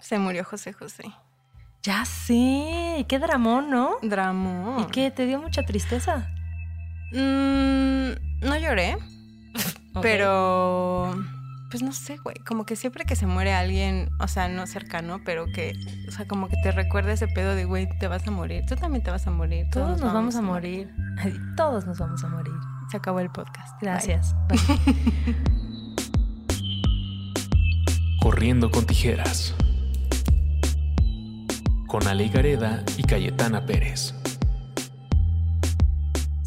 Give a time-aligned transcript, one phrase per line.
[0.00, 1.04] Se murió José José.
[1.82, 3.96] Ya sé, qué dramón, ¿no?
[4.02, 4.82] Dramón.
[4.82, 5.10] ¿Y qué?
[5.10, 6.28] ¿Te dio mucha tristeza?
[7.12, 8.98] Mm, no lloré,
[10.02, 11.14] pero
[11.70, 15.20] pues no sé, güey, como que siempre que se muere alguien, o sea, no cercano,
[15.24, 15.72] pero que,
[16.08, 18.74] o sea, como que te recuerda ese pedo de, güey, te vas a morir, tú
[18.74, 19.66] también te vas a morir.
[19.70, 20.92] Todos nos vamos a morir.
[21.56, 22.54] Todos nos vamos a morir.
[22.90, 23.80] Se acabó el podcast.
[23.80, 24.34] Gracias.
[24.48, 24.58] Bye.
[28.20, 29.54] Corriendo con tijeras.
[31.90, 34.14] Con Ale Gareda y Cayetana Pérez.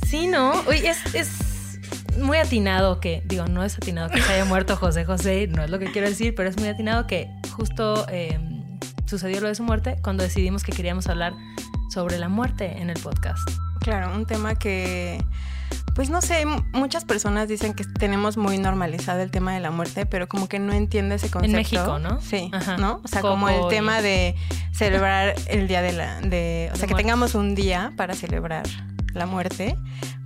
[0.08, 0.54] Sí, ¿no?
[0.70, 1.80] Uy, es, es
[2.18, 5.70] muy atinado que, digo, no es atinado que se haya muerto José José, no es
[5.70, 8.40] lo que quiero decir, pero es muy atinado que justo eh,
[9.06, 11.34] sucedió lo de su muerte cuando decidimos que queríamos hablar
[11.94, 13.46] sobre la muerte en el podcast.
[13.82, 15.22] Claro, un tema que,
[15.96, 20.06] pues no sé, muchas personas dicen que tenemos muy normalizado el tema de la muerte,
[20.06, 21.56] pero como que no entiende ese concepto.
[21.58, 22.20] México, ¿no?
[22.22, 22.78] Sí, Ajá.
[22.78, 23.02] ¿no?
[23.04, 24.36] O sea, como el y- tema de
[24.74, 28.66] celebrar el día de la, de, o De sea, que tengamos un día para celebrar
[29.14, 29.78] la muerte,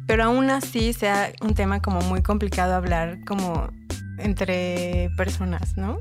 [0.06, 3.70] pero aún así sea un tema como muy complicado hablar como
[4.20, 6.00] entre personas, ¿no?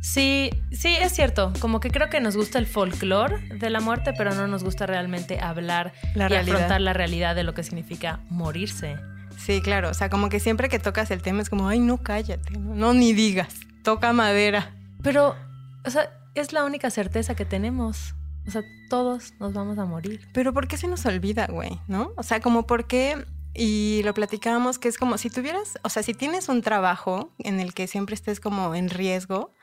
[0.00, 1.52] Sí, sí, es cierto.
[1.60, 4.86] Como que creo que nos gusta el folclore de la muerte, pero no nos gusta
[4.86, 6.56] realmente hablar La y realidad.
[6.56, 8.96] afrontar la realidad de lo que significa morirse.
[9.36, 12.02] Sí, claro, o sea, como que siempre que tocas el tema es como, ay, no
[12.02, 14.74] cállate, no, no ni digas, toca madera.
[15.02, 15.36] Pero,
[15.84, 18.14] o sea, es la única certeza que tenemos.
[18.46, 20.26] O sea, todos nos vamos a morir.
[20.32, 21.78] Pero ¿por qué se nos olvida, güey?
[21.86, 22.12] ¿No?
[22.16, 26.02] O sea, como por qué, y lo platicábamos, que es como si tuvieras, o sea,
[26.02, 29.54] si tienes un trabajo en el que siempre estés como en riesgo,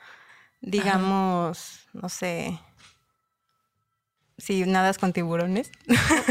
[0.60, 2.58] digamos, no sé,
[4.38, 5.70] si nadas con tiburones.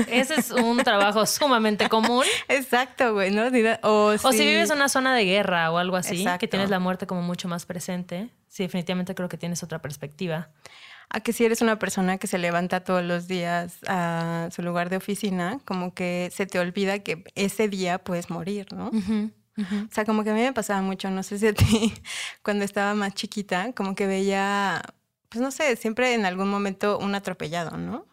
[0.07, 2.23] Ese es un trabajo sumamente común.
[2.47, 3.43] Exacto, güey, ¿no?
[3.83, 6.39] O, O si vives en una zona de guerra o algo así, Exacto.
[6.39, 10.49] que tienes la muerte como mucho más presente, sí, definitivamente creo que tienes otra perspectiva.
[11.09, 14.89] A que si eres una persona que se levanta todos los días a su lugar
[14.89, 18.89] de oficina, como que se te olvida que ese día puedes morir, ¿no?
[19.57, 21.93] O sea, como que a mí me pasaba mucho, no sé si a ti,
[22.43, 24.81] cuando estaba más chiquita, como que veía,
[25.29, 28.05] pues no sé, siempre en algún momento un atropellado, ¿no?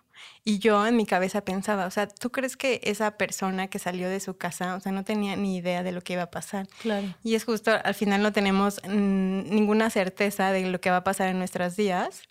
[0.44, 4.08] Y yo en mi cabeza pensaba, o sea, ¿tú crees que esa persona que salió
[4.08, 6.69] de su casa, o sea, no tenía ni idea de lo que iba a pasar?
[6.80, 7.14] Claro.
[7.22, 11.28] Y es justo, al final no tenemos ninguna certeza de lo que va a pasar
[11.28, 12.22] en nuestros días,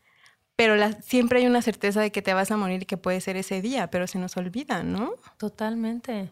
[0.56, 3.20] pero la- siempre hay una certeza de que te vas a morir y que puede
[3.22, 5.14] ser ese día, pero se nos olvida, ¿no?
[5.38, 6.32] Totalmente.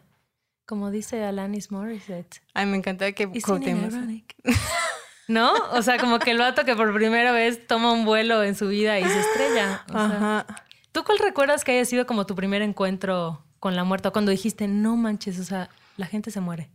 [0.70, 2.40] Como dice Alanis Morissette.
[2.54, 3.92] Ay, me encanta que quotemos.
[5.26, 5.52] ¿No?
[5.72, 8.68] O sea, como que el vato que por primera vez toma un vuelo en su
[8.68, 9.84] vida y se estrella.
[9.88, 10.46] O sea, Ajá.
[10.92, 14.06] ¿Tú cuál recuerdas que haya sido como tu primer encuentro con la muerte?
[14.06, 16.70] O cuando dijiste, no manches, o sea, la gente se muere.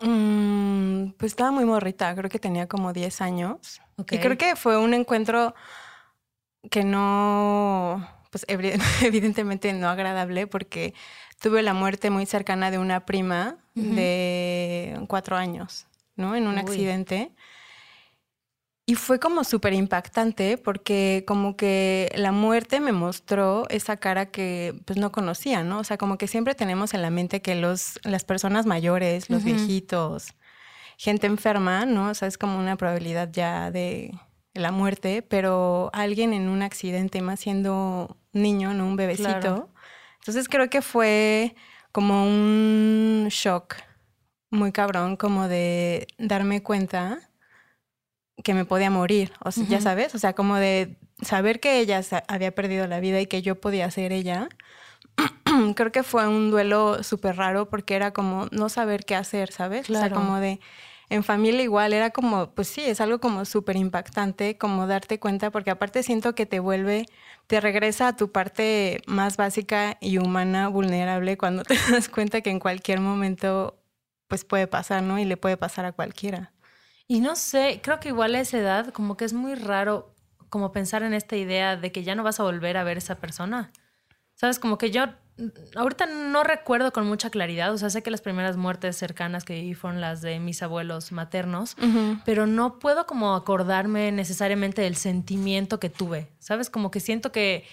[0.00, 3.80] Mm, pues estaba muy morrita, creo que tenía como 10 años.
[3.96, 4.12] Ok.
[4.12, 5.56] Y creo que fue un encuentro
[6.70, 10.94] que no, pues evi- evidentemente no agradable porque
[11.44, 16.34] tuve la muerte muy cercana de una prima de cuatro años, ¿no?
[16.34, 16.60] En un Uy.
[16.60, 17.32] accidente.
[18.86, 24.74] Y fue como súper impactante porque como que la muerte me mostró esa cara que
[24.86, 25.80] pues no conocía, ¿no?
[25.80, 29.44] O sea, como que siempre tenemos en la mente que los, las personas mayores, los
[29.44, 30.28] viejitos,
[30.96, 32.08] gente enferma, ¿no?
[32.08, 34.14] O sea, es como una probabilidad ya de
[34.54, 38.86] la muerte, pero alguien en un accidente, más siendo niño, ¿no?
[38.86, 39.28] Un bebecito.
[39.28, 39.73] Claro.
[40.24, 41.54] Entonces creo que fue
[41.92, 43.74] como un shock
[44.50, 47.18] muy cabrón, como de darme cuenta
[48.42, 52.00] que me podía morir, o sea, ya sabes, o sea, como de saber que ella
[52.26, 54.48] había perdido la vida y que yo podía ser ella.
[55.76, 59.90] Creo que fue un duelo súper raro porque era como no saber qué hacer, ¿sabes?
[59.90, 60.14] O sea, Claro.
[60.14, 60.58] como de
[61.14, 65.52] en familia igual era como, pues sí, es algo como súper impactante, como darte cuenta,
[65.52, 67.06] porque aparte siento que te vuelve,
[67.46, 72.50] te regresa a tu parte más básica y humana, vulnerable, cuando te das cuenta que
[72.50, 73.78] en cualquier momento,
[74.26, 75.18] pues puede pasar, ¿no?
[75.20, 76.52] Y le puede pasar a cualquiera.
[77.06, 80.14] Y no sé, creo que igual a esa edad como que es muy raro
[80.48, 83.16] como pensar en esta idea de que ya no vas a volver a ver esa
[83.16, 83.70] persona.
[84.34, 85.06] Sabes, como que yo
[85.74, 89.54] ahorita no recuerdo con mucha claridad, o sea, sé que las primeras muertes cercanas que
[89.54, 91.76] viví fueron las de mis abuelos maternos,
[92.24, 96.70] pero no puedo como acordarme necesariamente del sentimiento que tuve, ¿sabes?
[96.70, 97.64] Como que siento que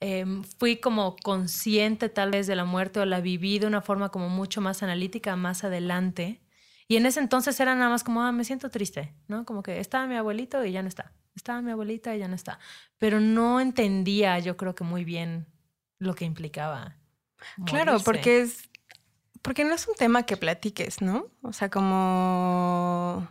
[0.00, 4.10] em, fui como consciente tal vez de la muerte o la viví de una forma
[4.10, 6.42] como mucho más analítica más adelante.
[6.88, 9.44] Y en ese entonces era nada más como, ah, me siento triste, ¿no?
[9.44, 11.12] Como que estaba mi abuelito y ya no está.
[11.34, 12.60] Estaba mi abuelita y ya no está.
[12.98, 15.46] Pero no entendía, yo creo que muy bien
[15.98, 16.96] lo que implicaba.
[17.64, 18.04] Claro, morirse.
[18.04, 18.68] porque es.
[19.42, 21.26] Porque no es un tema que platiques, ¿no?
[21.42, 23.28] O sea, como.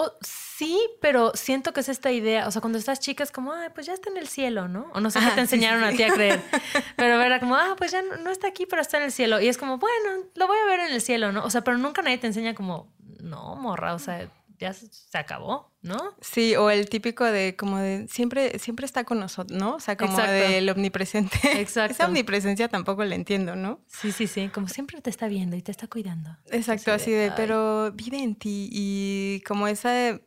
[0.00, 3.52] Oh, sí, pero siento que es esta idea, o sea, cuando estás chica es como,
[3.52, 4.88] ay, pues ya está en el cielo, ¿no?
[4.94, 6.40] O no sé qué te enseñaron a ti a creer,
[6.96, 9.40] pero era como, ah, pues ya no, está aquí, pero está en el cielo.
[9.40, 11.42] Y es como, bueno, lo voy a ver en el cielo, ¿no?
[11.44, 15.72] O sea, pero nunca nadie te enseña como, no, morra, o sea, ya se acabó,
[15.82, 16.14] ¿no?
[16.20, 19.76] Sí, o el típico de como de siempre, siempre está con nosotros, ¿no?
[19.76, 21.38] O sea, como del omnipresente.
[21.60, 21.92] Exacto.
[21.92, 23.80] Esa omnipresencia tampoco la entiendo, ¿no?
[23.86, 24.48] Sí, sí, sí.
[24.48, 26.36] Como siempre te está viendo y te está cuidando.
[26.50, 28.68] Exacto, así de, pero vive en ti.
[28.72, 30.20] Y como esa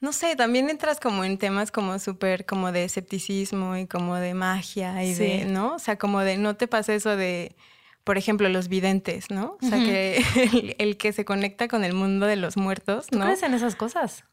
[0.00, 4.34] no sé, también entras como en temas como súper como de escepticismo y como de
[4.34, 5.74] magia y de, ¿no?
[5.74, 7.56] O sea, como de no te pasa eso de,
[8.04, 9.56] por ejemplo, los videntes, ¿no?
[9.60, 10.22] O sea, que
[10.78, 13.18] el, que se conecta con el mundo de los muertos, ¿no?
[13.18, 14.24] ¿Tú crees en esas cosas?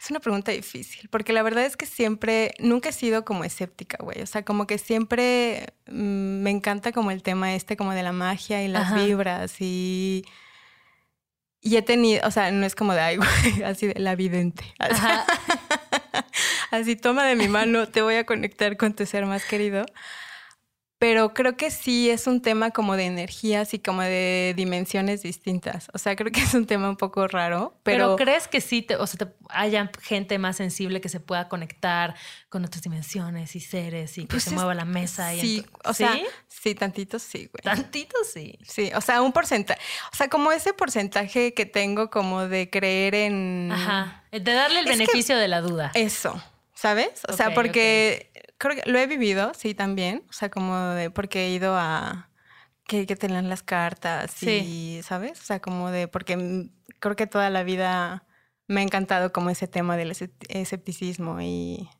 [0.00, 3.98] Es una pregunta difícil, porque la verdad es que siempre, nunca he sido como escéptica,
[4.00, 4.22] güey.
[4.22, 8.12] O sea, como que siempre mm, me encanta como el tema este, como de la
[8.12, 10.24] magia y las vibras y
[11.64, 13.18] y he tenido, o sea, no es como de, ay,
[13.64, 14.64] así de la vidente.
[16.70, 19.86] así, toma de mi mano, te voy a conectar con tu ser más querido
[20.98, 25.88] pero creo que sí es un tema como de energías y como de dimensiones distintas.
[25.92, 28.16] O sea, creo que es un tema un poco raro, pero...
[28.16, 32.14] crees que sí, te, o sea, haya gente más sensible que se pueda conectar
[32.48, 35.34] con otras dimensiones y seres y que pues se mueva la mesa?
[35.34, 36.16] Y sí, o sea,
[36.48, 37.62] sí, tantito sí, güey.
[37.62, 38.58] Tantito sí.
[38.66, 39.80] Sí, o sea, un porcentaje,
[40.12, 43.70] o sea, como ese porcentaje que tengo como de creer en...
[43.72, 45.90] Ajá, de darle el beneficio de la duda.
[45.94, 46.42] Eso,
[46.72, 47.22] ¿sabes?
[47.28, 48.30] O sea, porque
[48.64, 50.24] creo que lo he vivido, sí, también.
[50.30, 52.30] O sea, como de, porque he ido a
[52.86, 55.40] que, que te lean las cartas y, ¿sabes?
[55.40, 58.26] O sea, como de, porque creo que toda la vida
[58.66, 60.12] me ha encantado como ese tema del
[60.48, 61.90] escepticismo y,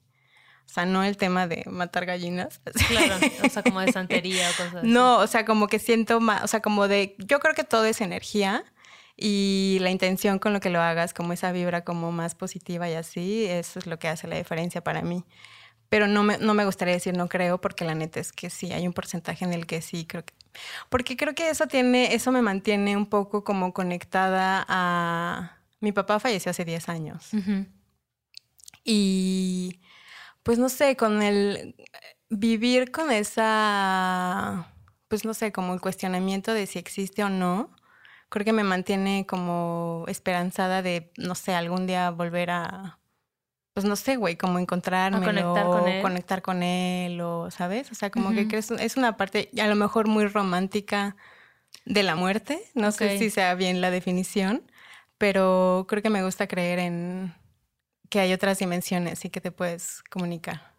[0.66, 2.62] o sea, no el tema de matar gallinas.
[2.88, 4.86] Claro, o sea, como de santería o cosas así.
[4.86, 7.84] No, o sea, como que siento más, o sea, como de, yo creo que todo
[7.84, 8.64] es energía
[9.18, 12.94] y la intención con lo que lo hagas, como esa vibra como más positiva y
[12.94, 15.26] así, eso es lo que hace la diferencia para mí
[15.88, 18.72] pero no me, no me gustaría decir no creo, porque la neta es que sí,
[18.72, 20.34] hay un porcentaje en el que sí, creo que...
[20.88, 25.58] Porque creo que eso tiene, eso me mantiene un poco como conectada a...
[25.80, 27.30] Mi papá falleció hace 10 años.
[28.84, 29.80] Y
[30.42, 31.74] pues no sé, con el
[32.28, 34.72] vivir con esa,
[35.08, 37.70] pues no sé, como el cuestionamiento de si existe o no,
[38.28, 42.98] creo que me mantiene como esperanzada de, no sé, algún día volver a
[43.74, 46.02] pues no sé, güey, como encontrarme o conectar con él.
[46.02, 47.90] conectar con él o, ¿sabes?
[47.90, 51.16] O sea, como que es una parte a lo mejor muy romántica
[51.84, 54.62] de la muerte, no sé si sea bien la definición,
[55.18, 57.34] pero creo que me gusta creer en
[58.08, 60.72] que hay otras dimensiones y que te puedes comunicar.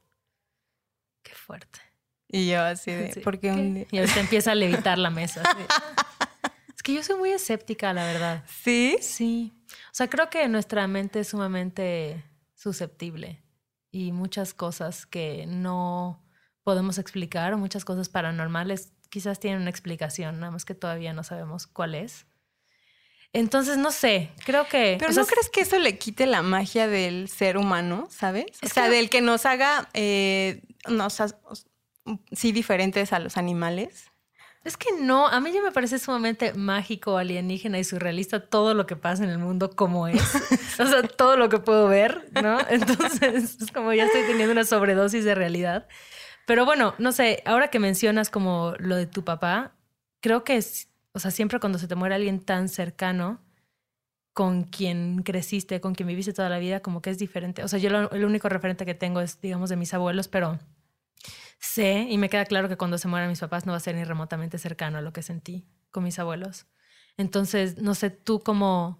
[1.21, 1.81] Qué fuerte.
[2.30, 3.88] Y yo así de, porque un día...
[3.92, 5.44] Y ahorita empieza a levitar la mesa.
[6.75, 8.44] es que yo soy muy escéptica, la verdad.
[8.47, 8.97] ¿Sí?
[9.01, 9.53] Sí.
[9.68, 12.24] O sea, creo que nuestra mente es sumamente
[12.65, 13.44] susceptible
[13.91, 16.25] y muchas cosas que no
[16.63, 21.23] podemos explicar o muchas cosas paranormales quizás tienen una explicación, nada más que todavía no
[21.23, 22.25] sabemos cuál es.
[23.33, 24.95] Entonces, no sé, creo que...
[25.00, 28.45] Pero ¿no crees que eso le quite la magia del ser humano, sabes?
[28.63, 31.21] O sea, del que nos haga, eh, nos,
[32.31, 34.11] sí, diferentes a los animales.
[34.65, 38.88] Es que no, a mí ya me parece sumamente mágico, alienígena y surrealista todo lo
[38.88, 40.19] que pasa en el mundo como es.
[40.79, 42.57] o sea, todo lo que puedo ver, ¿no?
[42.69, 45.88] Entonces, es como ya estoy teniendo una sobredosis de realidad.
[46.47, 49.75] Pero bueno, no sé, ahora que mencionas como lo de tu papá,
[50.19, 53.40] creo que es, o sea, siempre cuando se te muere alguien tan cercano
[54.33, 57.63] con quien creciste, con quien viviste toda la vida, como que es diferente.
[57.63, 60.57] O sea, yo el único referente que tengo es, digamos, de mis abuelos, pero
[61.59, 63.95] sé y me queda claro que cuando se mueran mis papás no va a ser
[63.95, 66.68] ni remotamente cercano a lo que sentí con mis abuelos.
[67.18, 69.00] Entonces, no sé tú cómo,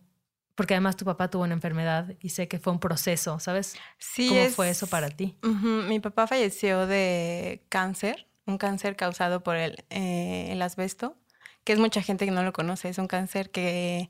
[0.56, 3.76] porque además tu papá tuvo una enfermedad y sé que fue un proceso, ¿sabes?
[3.98, 4.30] Sí.
[4.30, 5.38] ¿Cómo fue eso para ti?
[5.42, 11.18] Mi papá falleció de cáncer, un cáncer causado por el, eh, el asbesto,
[11.64, 14.10] que es mucha gente que no lo conoce, es un cáncer que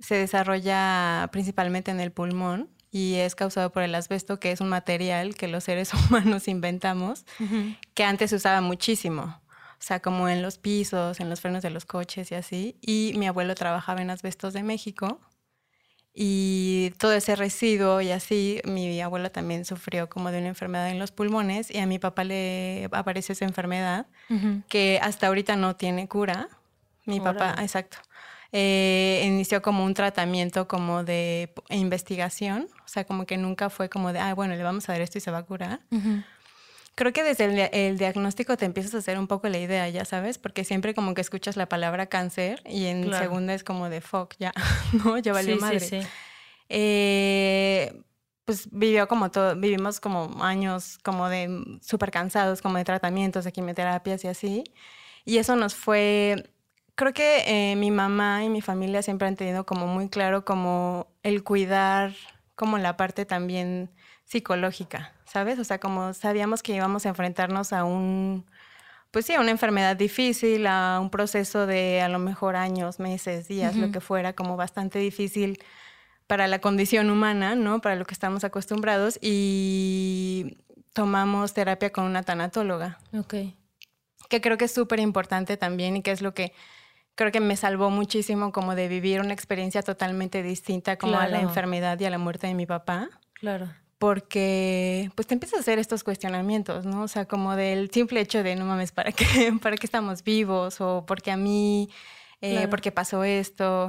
[0.00, 4.70] se desarrolla principalmente en el pulmón y es causado por el asbesto, que es un
[4.70, 7.26] material que los seres humanos inventamos,
[7.92, 9.38] que antes se usaba muchísimo.
[9.78, 12.78] O sea, como en los pisos, en los frenos de los coches y así.
[12.80, 15.20] Y mi abuelo trabajaba en asbestos de México.
[16.14, 20.98] Y todo ese residuo y así, mi abuelo también sufrió como de una enfermedad en
[20.98, 24.06] los pulmones y a mi papá le apareció esa enfermedad
[24.70, 26.48] que hasta ahorita no tiene cura.
[27.04, 27.98] Mi papá, exacto.
[28.58, 34.14] Eh, inició como un tratamiento como de investigación, o sea, como que nunca fue como
[34.14, 35.80] de, ah, bueno, le vamos a dar esto y se va a curar.
[36.94, 40.38] Creo que desde el, diagnóstico te empiezas a hacer un poco la idea, ya sabes,
[40.38, 44.32] porque siempre como que escuchas la palabra cáncer y en segunda es como de fuck,
[44.38, 44.54] ya,
[45.04, 45.18] ¿no?
[45.18, 46.06] Ya valió madre.
[46.70, 48.02] eh,
[48.46, 53.52] pues vivió como todo, vivimos como años como de súper cansados, como de tratamientos, de
[53.52, 54.64] quimioterapias y así.
[55.26, 56.48] Y eso nos fue,
[56.96, 61.06] creo que eh, mi mamá y mi familia siempre han tenido como muy claro como
[61.22, 62.12] el cuidar,
[62.56, 63.90] como la parte también
[64.24, 65.58] psicológica, ¿sabes?
[65.58, 68.46] O sea, como sabíamos que íbamos a enfrentarnos a un,
[69.10, 73.46] pues sí, a una enfermedad difícil, a un proceso de a lo mejor años, meses,
[73.46, 75.62] días, lo que fuera, como bastante difícil
[76.26, 77.80] para la condición humana, ¿no?
[77.80, 80.58] Para lo que estamos acostumbrados y
[80.92, 82.98] tomamos terapia con una tanatóloga.
[83.16, 83.34] Ok.
[84.28, 86.52] Que creo que es súper importante también y que es lo que
[87.16, 91.40] creo que me salvó muchísimo como de vivir una experiencia totalmente distinta como a la
[91.40, 93.08] enfermedad y a la muerte de mi papá.
[93.32, 93.72] Claro.
[93.98, 97.02] Porque pues te empiezas a hacer estos cuestionamientos, ¿no?
[97.02, 100.80] O sea, como del simple hecho de, no mames, ¿para qué, ¿para qué estamos vivos?
[100.82, 101.88] O porque a mí,
[102.42, 103.88] eh, ¿por qué pasó esto?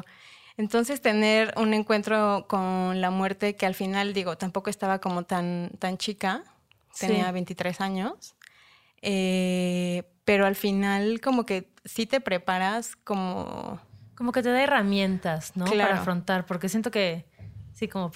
[0.55, 5.71] Entonces tener un encuentro con la muerte que al final, digo, tampoco estaba como tan,
[5.79, 6.43] tan chica,
[6.97, 8.35] tenía 23 años,
[9.01, 13.79] eh, pero al final como que sí te preparas como...
[14.13, 15.63] Como que te da herramientas, ¿no?
[15.63, 17.25] Para afrontar, porque siento que
[17.71, 18.11] sí, como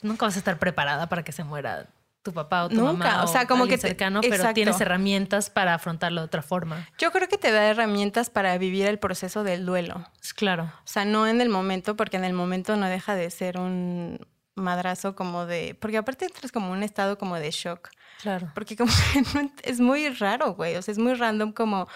[0.00, 1.88] nunca vas a estar preparada para que se muera
[2.22, 6.22] tu papá o tu mamá o, sea, como que cercano, pero tienes herramientas para afrontarlo
[6.22, 6.88] de otra forma.
[6.96, 10.06] Yo creo que te da herramientas para vivir el proceso del duelo.
[10.36, 10.72] Claro.
[10.82, 14.26] O sea, no en el momento, porque en el momento no deja de ser un
[14.54, 17.90] madrazo como de, porque aparte entras como un estado como de shock.
[18.20, 18.50] Claro.
[18.54, 18.92] Porque como
[19.62, 21.88] es muy raro, güey, o sea, es muy random como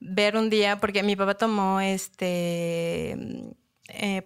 [0.00, 3.16] ver un día, porque mi papá tomó este,
[3.88, 4.22] eh,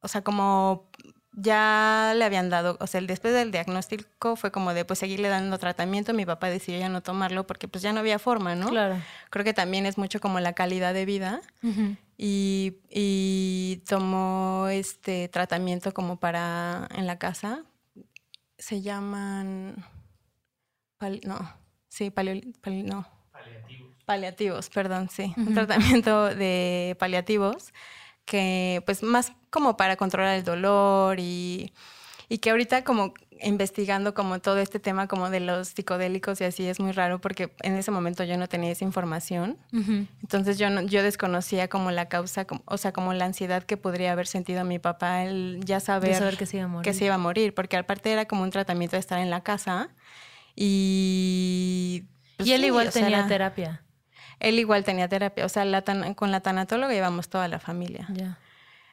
[0.00, 0.90] o sea, como
[1.32, 5.58] ya le habían dado, o sea, después del diagnóstico fue como de pues seguirle dando
[5.58, 8.68] tratamiento, mi papá decidió ya no tomarlo porque pues ya no había forma, ¿no?
[8.68, 8.96] Claro.
[9.30, 11.40] Creo que también es mucho como la calidad de vida
[12.16, 17.64] y, y, tomó este tratamiento como para en la casa,
[18.58, 19.76] se llaman,
[21.24, 21.54] no,
[21.88, 23.06] sí, paleo, no.
[23.32, 24.04] Paliativos.
[24.04, 27.72] Paliativos, perdón, sí, un tratamiento de paliativos
[28.24, 31.72] que pues más como para controlar el dolor y,
[32.28, 36.66] y que ahorita como investigando como todo este tema como de los psicodélicos y así
[36.66, 39.58] es muy raro porque en ese momento yo no tenía esa información.
[39.72, 44.12] Entonces yo no, yo desconocía como la causa, o sea, como la ansiedad que podría
[44.12, 46.84] haber sentido mi papá el ya saber, saber que, se iba a morir.
[46.84, 49.42] que se iba a morir, porque aparte era como un tratamiento de estar en la
[49.42, 49.88] casa
[50.54, 52.04] y...
[52.36, 53.82] Pues y él igual tenía terapia.
[54.38, 58.08] Él igual tenía terapia, o sea, la con la tanatóloga íbamos toda la familia.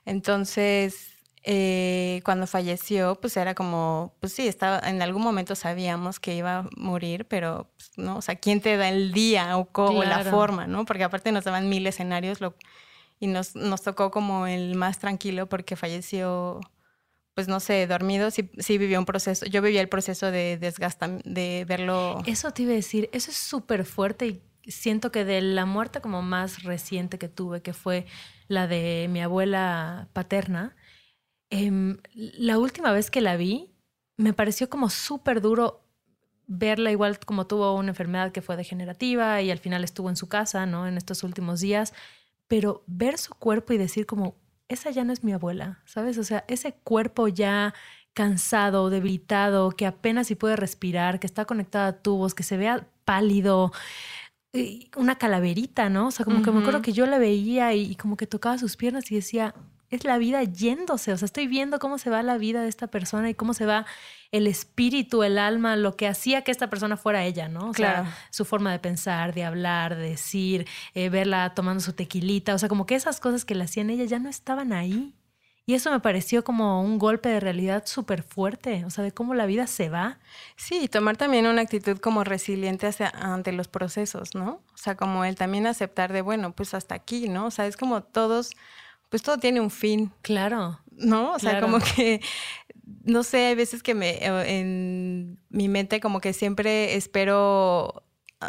[0.05, 6.35] Entonces, eh, cuando falleció, pues era como, pues sí, estaba, en algún momento sabíamos que
[6.35, 8.17] iba a morir, pero, pues, ¿no?
[8.17, 10.83] O sea, ¿quién te da el día o, cómo, la forma, ¿no?
[10.83, 12.55] Porque aparte nos daban mil escenarios lo,
[13.21, 16.59] y nos, nos tocó como el más tranquilo porque falleció,
[17.37, 21.07] pues no sé, dormido, sí, sí vivió un proceso, yo vivía el proceso de desgasta,
[21.23, 22.23] de verlo.
[22.25, 24.25] Eso te iba a decir, eso es súper fuerte
[24.63, 28.07] y siento que de la muerte como más reciente que tuve, que fue
[28.47, 30.75] la de mi abuela paterna,
[31.51, 33.69] em, la última vez que la vi,
[34.15, 35.85] me pareció como súper duro
[36.47, 40.27] verla igual como tuvo una enfermedad que fue degenerativa y al final estuvo en su
[40.27, 40.87] casa, ¿no?
[40.87, 41.93] En estos últimos días,
[42.47, 44.37] pero ver su cuerpo y decir como,
[44.69, 46.17] esa ya no es mi abuela, ¿sabes?
[46.17, 47.73] O sea, ese cuerpo ya
[48.13, 52.87] cansado, debilitado, que apenas si puede respirar, que está conectado a tubos, que se vea
[53.05, 53.71] pálido,
[54.95, 56.07] una calaverita, ¿no?
[56.07, 58.75] O sea, como que me acuerdo que yo la veía y, como que tocaba sus
[58.75, 59.53] piernas y decía,
[59.89, 62.87] es la vida yéndose, o sea, estoy viendo cómo se va la vida de esta
[62.87, 63.85] persona y cómo se va
[64.31, 67.69] el espíritu, el alma, lo que hacía que esta persona fuera ella, ¿no?
[67.69, 72.53] O sea, su forma de pensar, de hablar, de decir, eh, verla tomando su tequilita,
[72.53, 75.13] o sea, como que esas cosas que le hacían ella ya no estaban ahí.
[75.69, 79.33] Y eso me pareció como un golpe de realidad súper fuerte, o sea, de cómo
[79.33, 80.17] la vida se va.
[80.55, 84.61] Sí, tomar también una actitud como resiliente hacia, ante los procesos, ¿no?
[84.73, 87.47] O sea, como el también aceptar de, bueno, pues hasta aquí, ¿no?
[87.47, 88.51] O sea, es como todos,
[89.09, 90.11] pues todo tiene un fin.
[90.21, 90.79] Claro.
[90.91, 91.33] ¿No?
[91.33, 92.21] O sea, como que,
[93.03, 98.03] no sé, hay veces que me, eh, en mi mente como que siempre espero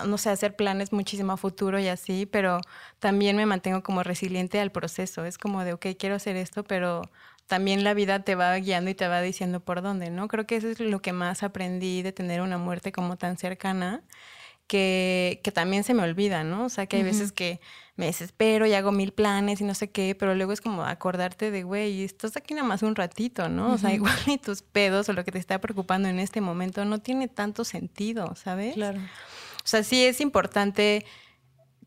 [0.07, 2.61] no sé, hacer planes muchísimo a futuro y así, pero
[2.99, 5.25] también me mantengo como resiliente al proceso.
[5.25, 7.03] Es como de, ok, quiero hacer esto, pero
[7.47, 10.29] también la vida te va guiando y te va diciendo por dónde, ¿no?
[10.29, 14.03] Creo que eso es lo que más aprendí de tener una muerte como tan cercana,
[14.67, 16.67] que, que también se me olvida, ¿no?
[16.67, 17.61] O sea, que hay veces que
[17.99, 21.51] me desespero y hago mil planes y no sé qué, pero luego es como acordarte
[21.51, 23.73] de, güey, estás aquí nada más un ratito, ¿no?
[23.73, 26.85] O sea, igual ni tus pedos o lo que te está preocupando en este momento
[26.85, 28.75] no tiene tanto sentido, ¿sabes?
[28.75, 29.01] Claro.
[29.01, 31.05] O sea, sí es importante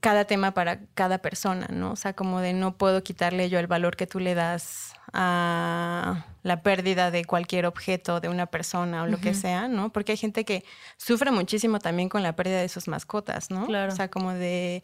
[0.02, 1.94] cada tema para cada persona, ¿no?
[1.94, 6.26] O sea, como de no puedo quitarle yo el valor que tú le das a
[6.44, 9.94] la pérdida de cualquier objeto, de una persona o lo que sea, ¿no?
[9.94, 10.66] Porque hay gente que
[10.98, 13.66] sufre muchísimo también con la pérdida de sus mascotas, ¿no?
[13.68, 13.94] Claro.
[13.94, 14.82] O sea, como de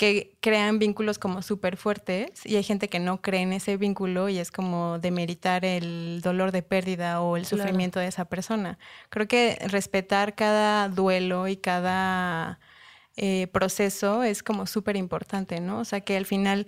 [0.00, 4.30] que crean vínculos como súper fuertes y hay gente que no cree en ese vínculo
[4.30, 7.58] y es como demeritar el dolor de pérdida o el Claro.
[7.64, 8.78] sufrimiento de esa persona.
[9.10, 12.60] Creo que respetar cada duelo y cada
[13.16, 15.80] eh, proceso es como súper importante, ¿no?
[15.80, 16.64] O sea, que al final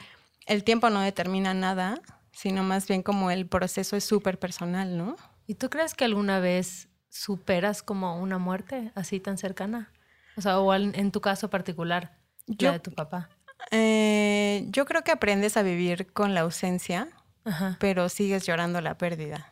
[0.47, 5.17] el tiempo no determina nada, sino más bien como el proceso es súper personal, ¿no?
[5.47, 9.91] ¿Y tú crees que alguna vez superas como una muerte así tan cercana?
[10.37, 13.28] O sea, o en tu caso particular, Yo- la de tu papá.
[13.70, 17.08] Eh, yo creo que aprendes a vivir con la ausencia,
[17.44, 17.76] Ajá.
[17.80, 19.49] pero sigues llorando la pérdida.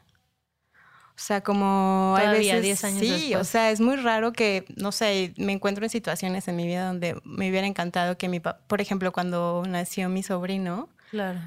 [0.75, 3.37] O sea, como hay Todavía, veces 10 años sí, después.
[3.37, 6.87] o sea, es muy raro que, no sé, me encuentro en situaciones en mi vida
[6.87, 11.41] donde me hubiera encantado que mi papá, por ejemplo, cuando nació mi sobrino, Claro.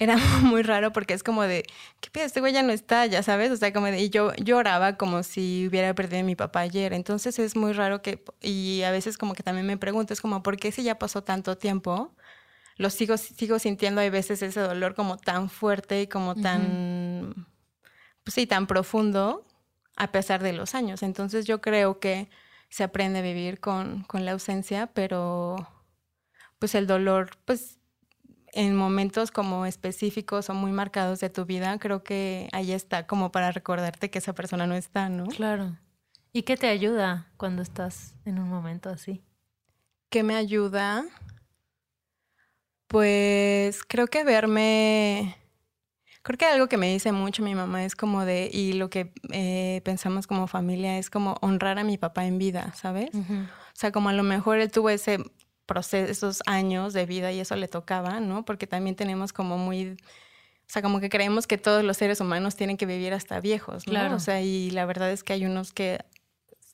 [0.00, 1.64] Era muy raro porque es como de,
[2.00, 2.24] ¿qué pedo?
[2.24, 5.22] Este güey ya no está, ya sabes, o sea, como de, y yo lloraba como
[5.22, 9.18] si hubiera perdido a mi papá ayer, entonces es muy raro que, y a veces
[9.18, 12.14] como que también me pregunto, es como, ¿por qué si ya pasó tanto tiempo?
[12.76, 17.46] Lo sigo, sigo sintiendo, hay veces ese dolor como tan fuerte y como tan,
[18.24, 19.44] pues sí, tan profundo
[19.96, 21.02] a pesar de los años.
[21.02, 22.30] Entonces yo creo que
[22.70, 25.68] se aprende a vivir con, con la ausencia, pero
[26.58, 27.79] pues el dolor, pues
[28.52, 33.32] en momentos como específicos o muy marcados de tu vida, creo que ahí está como
[33.32, 35.26] para recordarte que esa persona no está, ¿no?
[35.26, 35.76] Claro.
[36.32, 39.22] ¿Y qué te ayuda cuando estás en un momento así?
[40.10, 41.04] ¿Qué me ayuda?
[42.86, 45.36] Pues creo que verme,
[46.22, 49.12] creo que algo que me dice mucho mi mamá es como de, y lo que
[49.30, 53.10] eh, pensamos como familia es como honrar a mi papá en vida, ¿sabes?
[53.14, 55.18] O sea, como a lo mejor él tuvo ese
[55.70, 58.44] proceso, esos años de vida y eso le tocaba, ¿no?
[58.44, 62.56] Porque también tenemos como muy, o sea, como que creemos que todos los seres humanos
[62.56, 63.92] tienen que vivir hasta viejos, ¿no?
[63.92, 64.16] Claro.
[64.16, 66.00] O sea, y la verdad es que hay unos que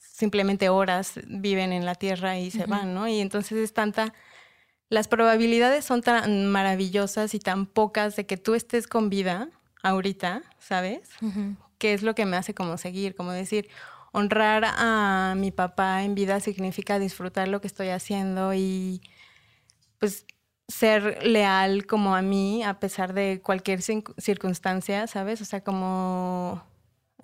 [0.01, 3.07] simplemente horas viven en la tierra y se van, ¿no?
[3.07, 4.15] Y entonces es tanta,
[4.89, 9.51] las probabilidades son tan maravillosas y tan pocas de que tú estés con vida
[9.83, 11.11] ahorita, ¿sabes?
[11.21, 11.55] Ujú.
[11.77, 13.69] que es lo que me hace como seguir, como decir,
[14.17, 19.03] honrar a mi papá en vida significa disfrutar lo que estoy haciendo y
[19.99, 20.25] pues
[20.69, 25.43] ser leal como a mí a pesar de cualquier circunstancia, ¿sabes?
[25.43, 26.63] O sea, como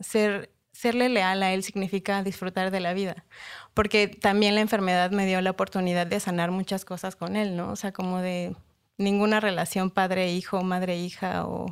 [0.00, 3.24] ser serle leal a él significa disfrutar de la vida,
[3.72, 7.70] porque también la enfermedad me dio la oportunidad de sanar muchas cosas con él, ¿no?
[7.70, 8.55] O sea, como de
[8.98, 11.66] ninguna relación padre-hijo, madre-hija o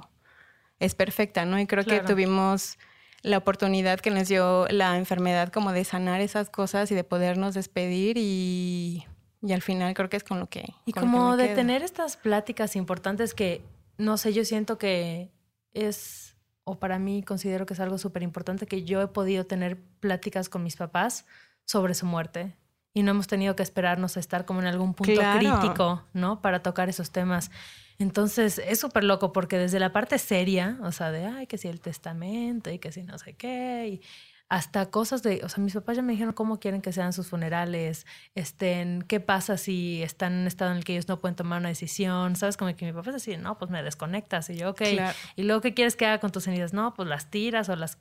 [0.79, 1.59] es perfecta, ¿no?
[1.59, 2.03] Y creo Claro.
[2.03, 2.79] que tuvimos
[3.23, 7.55] la oportunidad que nos dio la enfermedad como de sanar esas cosas y de podernos
[7.55, 9.05] despedir y,
[9.43, 10.73] y al final creo que es con lo que...
[10.87, 11.57] Y que como de quedo.
[11.57, 13.63] tener estas pláticas importantes que,
[13.99, 15.31] no sé, yo siento que
[15.73, 19.79] es, o para mí considero que es algo súper importante, que yo he podido tener
[20.01, 21.27] pláticas con mis papás
[21.65, 22.57] sobre su muerte.
[22.93, 25.39] Y no hemos tenido que esperarnos a estar como en algún punto Claro.
[25.39, 26.41] crítico, ¿no?
[26.43, 27.51] Para tocar esos temas.
[27.99, 31.69] Entonces es súper loco porque desde la parte seria, o sea, de, ay, que si
[31.69, 34.01] el testamento y que si no sé qué, y
[34.49, 37.29] hasta cosas de, o sea, mis papás ya me dijeron cómo quieren que sean sus
[37.29, 41.37] funerales, estén, qué pasa si están en un estado en el que ellos no pueden
[41.37, 42.57] tomar una decisión, ¿sabes?
[42.57, 45.17] Como que mi papá es así, no, pues me desconectas y yo, ok, Claro.
[45.37, 46.73] y luego, ¿qué quieres que haga con tus cenizas?
[46.73, 47.99] No, pues las tiras o las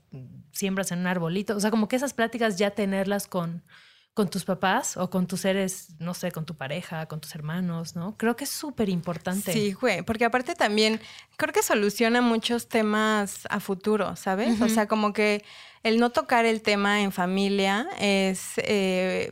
[0.52, 3.62] siembras en un arbolito, o sea, como que esas pláticas ya tenerlas con,
[4.20, 7.96] con tus papás o con tus seres, no sé, con tu pareja, con tus hermanos,
[7.96, 8.18] ¿no?
[8.18, 9.54] Creo que es súper importante.
[9.54, 11.00] Sí, güey, porque aparte también
[11.38, 14.60] creo que soluciona muchos temas a futuro, ¿sabes?
[14.62, 15.46] O sea, como que
[15.84, 18.56] el no tocar el tema en familia es...
[18.58, 19.32] eh,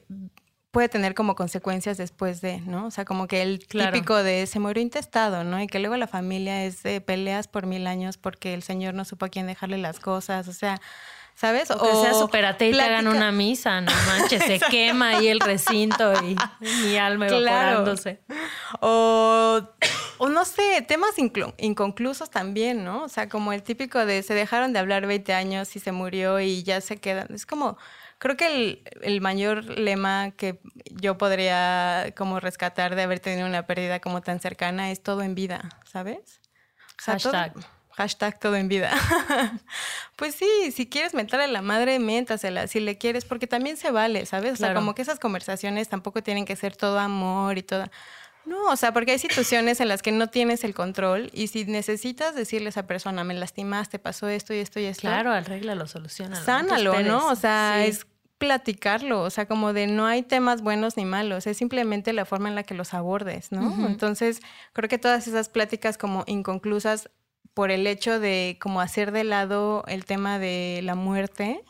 [0.71, 2.85] puede tener como consecuencias después de, ¿no?
[2.85, 3.91] O sea, como que el Claro.
[3.91, 5.61] típico de se murió intestado, ¿no?
[5.61, 9.03] Y que luego la familia es de peleas por mil años porque el señor no
[9.03, 10.79] supo a quién dejarle las cosas, o sea,
[11.39, 11.69] ¿sabes?
[11.69, 15.27] O que sea súper ateo y te hagan una misa, no manches, se quema ahí
[15.27, 16.35] el recinto y
[16.81, 17.41] mi alma Claro.
[17.43, 18.19] evaporándose.
[18.81, 19.61] O,
[20.17, 21.11] o no sé, temas
[21.57, 23.03] inconclusos también, ¿no?
[23.03, 26.39] O sea, como el típico de se dejaron de hablar 20 años y se murió
[26.39, 27.27] y ya se quedan.
[27.33, 27.77] Es como,
[28.17, 33.67] creo que el, el mayor lema que yo podría como rescatar de haber tenido una
[33.67, 36.41] pérdida como tan cercana es todo en vida, ¿sabes?
[36.99, 37.31] O sea, todo-
[37.97, 38.39] Hashtag.
[38.39, 38.91] todo en vida.
[40.15, 43.91] pues sí, si quieres mentarle a la madre, méntasela, si le quieres, porque también se
[43.91, 44.53] vale, ¿sabes?
[44.53, 44.79] O sea, Claro.
[44.81, 47.91] como que esas conversaciones tampoco tienen que ser todo amor y toda...
[48.45, 51.65] No, o sea, porque hay situaciones en las que no tienes el control y si
[51.65, 55.85] necesitas decirle a esa persona, me lastimaste, pasó esto y esto y esto, Claro, arréglalo,
[55.85, 56.45] solucionalo.
[56.45, 57.27] sánalo, te ¿no?
[57.27, 57.89] O sea, Sí.
[57.89, 58.07] es
[58.37, 62.47] platicarlo, o sea, como de no hay temas buenos ni malos, es simplemente la forma
[62.47, 63.85] en la que los abordes, ¿no?
[63.87, 64.39] Entonces,
[64.73, 67.09] creo que todas esas pláticas como inconclusas
[67.57, 71.63] por el hecho de como hacer de lado el tema de la muerte,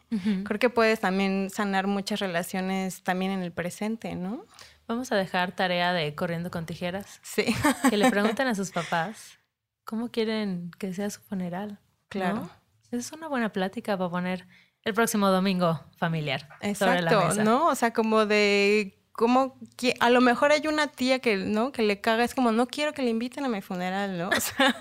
[0.44, 4.44] creo que puedes también sanar muchas relaciones también en el presente, ¿no?
[4.86, 7.22] Vamos a dejar tarea de corriendo con tijeras.
[7.24, 7.56] Sí.
[7.90, 9.40] Que le pregunten a sus papás
[9.86, 11.80] cómo quieren que sea su funeral.
[12.10, 12.50] Claro.
[12.92, 14.46] Es una buena plática para poner
[14.84, 16.50] el próximo domingo familiar.
[16.60, 17.68] Exacto, ¿no?
[17.68, 19.58] O sea, como de cómo
[20.00, 22.94] a lo mejor hay una tía que no que le caga es como no quiero
[22.94, 24.76] que le inviten a mi funeral no o sea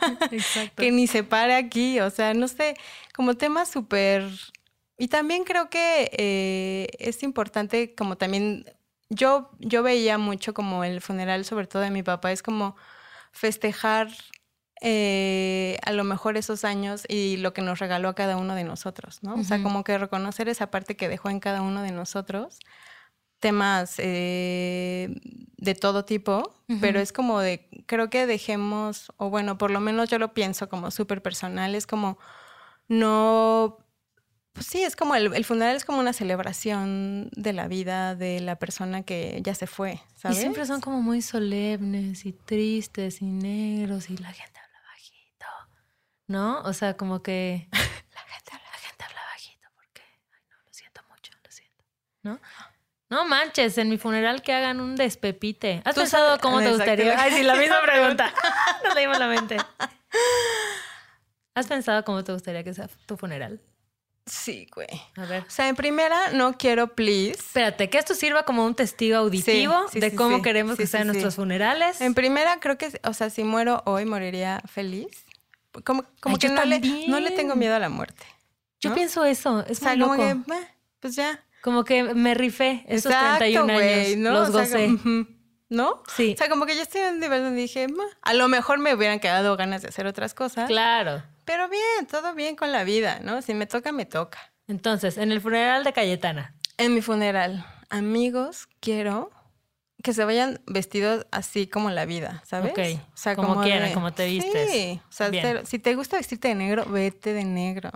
[0.77, 2.77] que ni se pare aquí o sea no sé
[3.15, 4.29] como tema súper
[4.99, 8.67] y también creo que eh, es importante como también
[9.09, 12.77] yo yo veía mucho como el funeral sobre todo de mi papá es como
[13.33, 14.09] festejar
[14.83, 18.65] eh, a lo mejor esos años y lo que nos regaló a cada uno de
[18.65, 19.37] nosotros, ¿no?
[19.37, 22.59] O sea, como que reconocer esa parte que dejó en cada uno de nosotros,
[23.47, 25.15] temas eh,
[25.57, 30.09] de todo tipo, pero es como de, creo que dejemos, o bueno, por lo menos
[30.11, 32.19] yo lo pienso como súper personal, es como
[32.89, 33.79] no
[34.53, 38.41] pues sí, es como el, el, funeral es como una celebración de la vida de
[38.41, 40.39] la persona que ya se fue, ¿sabes?
[40.39, 44.57] Y siempre son como muy solemnes y tristes y negros y la gente
[46.27, 46.61] ¿no?
[46.63, 51.01] O sea, como que la gente, la gente habla bajito porque, ay, no, lo siento
[51.09, 51.85] mucho, lo siento,
[52.23, 52.41] ¿no?
[53.09, 55.83] No manches, en mi funeral que hagan un despepite.
[55.85, 57.21] ¿Has pensado cómo te gustaría?
[57.21, 58.33] Ay, sí, la misma pregunta.
[58.85, 59.57] Nos leímos la mente.
[61.55, 63.61] ¿Has pensado cómo te gustaría que sea tu funeral?
[64.27, 64.89] Sí, güey.
[65.17, 65.45] A ver.
[65.45, 67.39] O sea, en primera, no quiero, please.
[67.39, 72.01] Espérate, que esto sirva como un testigo auditivo de cómo queremos que sean nuestros funerales.
[72.01, 75.27] En primera, creo que, o sea, si muero hoy, moriría feliz
[75.85, 78.25] como, como que no le, no le, tengo miedo a la muerte.
[78.81, 80.37] Yo pienso eso, es o como que,
[81.01, 81.43] pues ya.
[81.67, 84.31] Como que me rifé esos 31 años, ¿no?
[84.31, 84.89] los gocé.
[85.69, 86.01] ¿No?
[86.07, 86.35] Sí.
[86.35, 87.89] O sea, como que yo estoy en un nivel donde dije,
[88.23, 90.69] a lo mejor me hubieran quedado ganas de hacer otras cosas.
[90.69, 91.25] Claro.
[91.45, 93.43] Pero bien, todo bien con la vida, ¿no?
[93.43, 94.39] Si me toca, me toca.
[94.69, 96.55] Entonces, en el funeral de Cayetana.
[96.79, 99.33] En mi funeral, amigos, quiero
[100.05, 102.71] que se vayan vestidos así como la vida, ¿sabes?
[102.71, 102.79] Ok.
[103.13, 104.71] O sea, como, quieran, como te vistes.
[104.71, 105.01] Sí.
[105.09, 107.91] O sea, si te gusta vestirte de negro, vete de negro.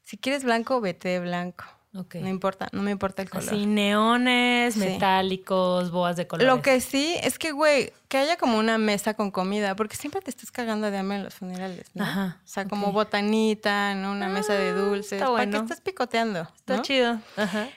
[0.00, 1.66] Si quieres blanco, vete de blanco.
[1.92, 3.48] No importa, no me importa el color.
[3.48, 6.46] Así, neones, metálicos, boas de color.
[6.46, 10.22] Lo que sí es que, güey, que haya como una mesa con comida, porque siempre
[10.22, 12.04] te estás cagando de hambre en los funerales, ¿no?
[12.04, 12.40] Ajá.
[12.42, 14.12] O sea, como botanita, ¿no?
[14.12, 15.12] Una mesa de ah, dulces.
[15.12, 15.50] Está bueno.
[15.50, 16.48] ¿Para qué estás picoteando?
[16.56, 17.20] Está chido.
[17.36, 17.68] Ajá.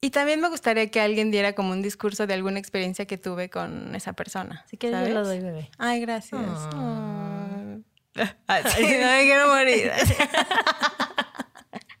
[0.00, 3.50] Y también me gustaría que alguien diera como un discurso de alguna experiencia que tuve
[3.50, 4.64] con esa persona.
[4.70, 5.70] Si quieres, yo lo doy, bebé.
[5.78, 6.40] Ay, gracias.
[8.20, 8.30] Oh.
[8.48, 9.92] Así, no me quiero morir.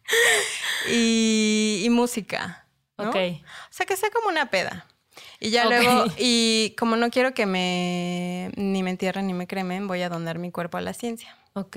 [0.90, 2.66] y, y, música.
[2.96, 3.10] ¿no?
[3.10, 3.16] Ok.
[3.16, 4.86] O sea, que sea como una peda.
[5.40, 9.86] Y ya luego, y como no quiero que me ni me entierren ni me cremen,
[9.86, 11.36] voy a donar mi cuerpo a la ciencia.
[11.54, 11.76] Ok.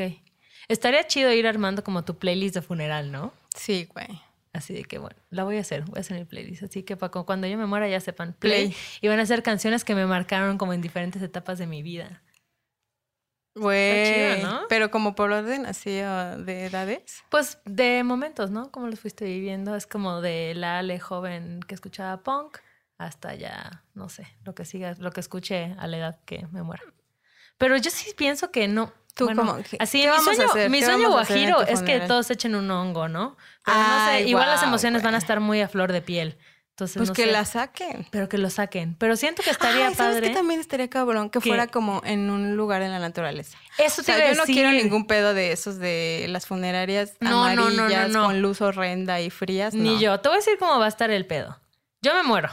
[0.67, 3.34] Estaría chido ir armando como tu playlist de funeral, ¿no?
[3.56, 4.08] Sí, güey.
[4.54, 6.63] Así de que bueno, la voy a hacer, voy a hacer mi playlist.
[6.63, 8.76] Así que para cuando yo me muera ya sepan play.
[9.00, 12.22] Y van a ser canciones que me marcaron como en diferentes etapas de mi vida.
[13.55, 14.61] Güey, ¿no?
[14.69, 17.23] Pero como por orden así de edades.
[17.29, 18.71] Pues de momentos, ¿no?
[18.71, 19.75] Como los fuiste viviendo.
[19.75, 22.59] Es como de la Ale joven que escuchaba punk
[22.97, 26.61] hasta ya, no sé, lo que siga, lo que escuche a la edad que me
[26.61, 26.83] muera.
[27.57, 31.81] Pero yo sí pienso que no, Tú como, así, mi sueño, mi sueño guajiro es
[31.81, 33.35] que todos echen un hongo, ¿no?
[33.65, 36.37] Pero no sé, igual las emociones van a estar muy a flor de piel.
[36.86, 38.08] Entonces, pues que la saquen.
[38.10, 38.96] Pero que lo saquen.
[38.98, 40.30] Pero siento que estaría Ay, ¿sabes padre.
[40.30, 43.58] que también estaría cabrón que fuera como en un lugar en la naturaleza.
[43.78, 48.15] Eso te o sea, yo no quiero ningún pedo de esos de las funerarias amarillas
[48.15, 49.74] con luz horrenda y frías.
[49.74, 50.20] Ni yo.
[50.20, 51.60] Te voy a decir cómo va a estar el pedo.
[52.02, 52.50] Yo me muero.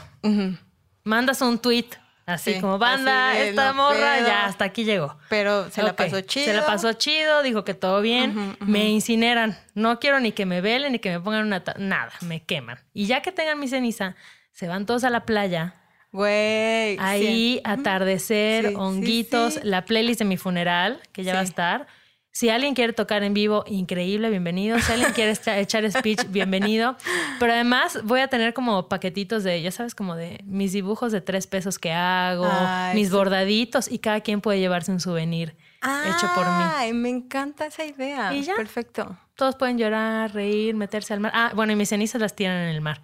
[1.03, 1.87] Mandas un tweet
[2.29, 5.17] Así como banda, esta morra ya hasta aquí llegó.
[5.29, 6.45] Pero se la pasó chido.
[6.45, 8.55] Se la pasó chido, dijo que todo bien.
[8.59, 9.57] Me incineran.
[9.73, 11.63] No quiero ni que me velen ni que me pongan una...
[11.77, 12.79] Nada, me queman.
[12.93, 14.15] Y ya que tengan mi ceniza,
[14.51, 15.75] se van todos a la playa.
[16.11, 16.97] Güey.
[16.99, 21.87] Ahí, atardecer, honguitos, la playlist de mi funeral, que ya va a estar
[22.31, 24.79] si alguien quiere tocar en vivo, increíble, bienvenido.
[24.79, 26.95] Si alguien quiere echar speech, bienvenido.
[27.39, 31.21] Pero además voy a tener como paquetitos de, ya sabes, como de mis dibujos de
[31.21, 32.47] tres pesos que hago,
[32.93, 36.63] mis bordaditos y cada quien puede llevarse un souvenir hecho por mí.
[36.75, 38.33] Ay, me encanta esa idea.
[38.33, 38.55] ¿Y ya?
[38.55, 39.17] Perfecto.
[39.35, 41.31] Todos pueden llorar, reír, meterse al mar.
[41.33, 43.01] Ah, bueno, y mis cenizas las tiran en el mar.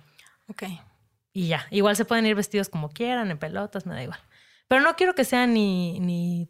[0.50, 0.64] Ok.
[1.34, 1.66] Y ya.
[1.72, 4.20] Igual se pueden ir vestidos como quieran, en pelotas, me da igual.
[4.68, 6.50] Pero no quiero que sea ni, ni,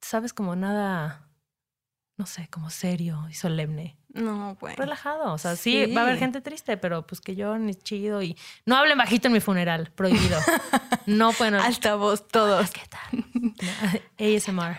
[0.00, 1.29] sabes, como nada
[2.20, 3.96] no sé, como serio y solemne.
[4.12, 4.76] No, güey.
[4.76, 5.32] Relajado.
[5.32, 5.94] O sea, sí, Sí.
[5.94, 9.28] va a haber gente triste, pero pues que yo ni chido y no hablen bajito
[9.28, 10.38] en mi funeral, prohibido.
[11.06, 11.68] no pueden hablar.
[11.68, 12.70] Altavoz, todos.
[12.72, 13.24] ¿Qué tal?
[14.18, 14.76] ASMR.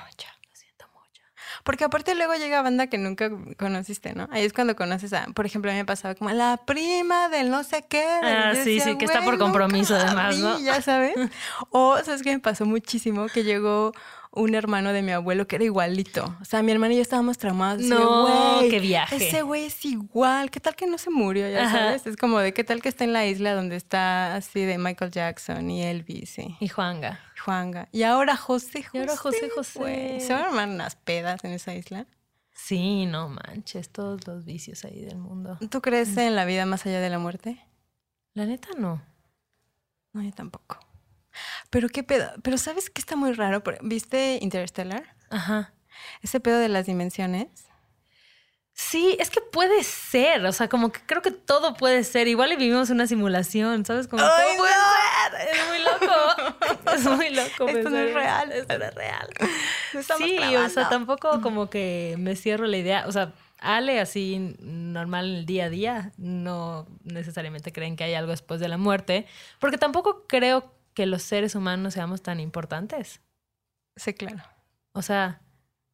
[1.64, 4.28] Porque aparte luego llega banda que nunca conociste, ¿no?
[4.32, 7.50] Ahí es cuando conoces a, por ejemplo, a mí me pasaba como la prima del
[7.52, 8.06] no sé qué.
[8.24, 10.60] Ah, sí, sí, que está por "Güey, compromiso además, vi", ¿no?
[10.60, 11.14] Ya sabes.
[11.70, 13.28] O, ¿sabes qué me pasó muchísimo?
[13.28, 13.92] Que llegó
[14.34, 16.38] un hermano de mi abuelo que era igualito.
[16.42, 17.82] O sea, mi hermano y yo estábamos traumados.
[17.84, 18.22] No,
[18.58, 19.16] "Güey, qué viaje".
[19.18, 20.50] Ese güey es igual.
[20.50, 21.50] ¿Qué tal que no se murió?
[21.50, 21.78] Ya Ajá.
[21.78, 22.08] sabes.
[22.08, 25.12] Es como de qué tal que está en la isla donde está así de Michael
[25.12, 27.20] Jackson y Elvis y Y Juanga.
[27.44, 27.90] Juanga.
[27.92, 28.98] Y ahora José José.
[28.98, 30.20] Y ahora José José.
[30.22, 32.08] Se van a armar unas pedas en esa isla.
[32.54, 35.58] Sí, no manches, todos los vicios ahí del mundo.
[35.70, 37.66] ¿Tú crees en la vida más allá de la muerte?
[38.34, 39.02] La neta no.
[40.14, 40.78] No, yo tampoco.
[41.70, 42.30] Pero qué pedo.
[42.44, 43.64] Pero ¿sabes qué está muy raro?
[43.82, 45.16] ¿Viste Interstellar?
[45.30, 45.74] Ajá.
[46.22, 47.71] Ese pedo de las dimensiones.
[48.74, 52.28] Sí, es que puede ser, o sea, como que creo que todo puede ser.
[52.28, 54.08] Igual y vivimos una simulación, ¿sabes?
[54.08, 55.50] Como todo ¡Ay, puede ser.
[55.50, 56.92] Es muy loco.
[56.92, 57.68] Es muy loco.
[57.70, 58.52] Esto no es real.
[58.52, 59.30] Esto no es real.
[59.94, 63.06] No Sí, o sea, tampoco como que me cierro la idea.
[63.08, 68.16] O sea, Ale, así normal en el día a día, no necesariamente creen que hay
[68.16, 69.28] algo después de la muerte,
[69.60, 73.22] porque tampoco creo que los seres humanos seamos tan importantes.
[73.96, 74.44] Sí, claro.
[74.94, 75.42] O sea,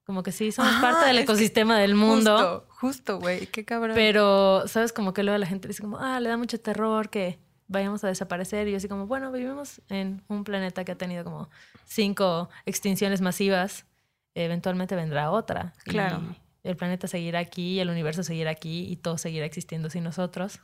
[0.07, 2.65] como que sí, somos Ah, parte del ecosistema del mundo.
[2.65, 3.45] Justo, justo, güey.
[3.47, 3.93] Qué cabrón.
[3.93, 4.91] Pero, ¿sabes?
[4.93, 8.07] Como que luego la gente dice como, ah, le da mucho terror que vayamos a
[8.07, 8.67] desaparecer.
[8.67, 11.49] Y yo así como, bueno, vivimos en un planeta que ha tenido como
[11.85, 13.85] cinco extinciones masivas.
[14.33, 15.73] Eventualmente vendrá otra.
[15.85, 16.21] Y Claro.
[16.63, 20.61] el planeta seguirá aquí, el universo seguirá aquí y todo seguirá existiendo sin nosotros.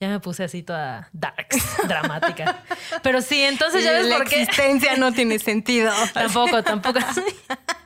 [0.00, 1.56] Ya me puse así toda darks,
[1.88, 2.62] dramática.
[3.02, 4.42] Pero sí, entonces ya ves la por qué.
[4.42, 5.92] existencia no tiene sentido.
[6.14, 6.98] Tampoco, tampoco.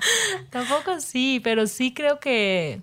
[0.50, 2.82] tampoco sí, pero sí creo que.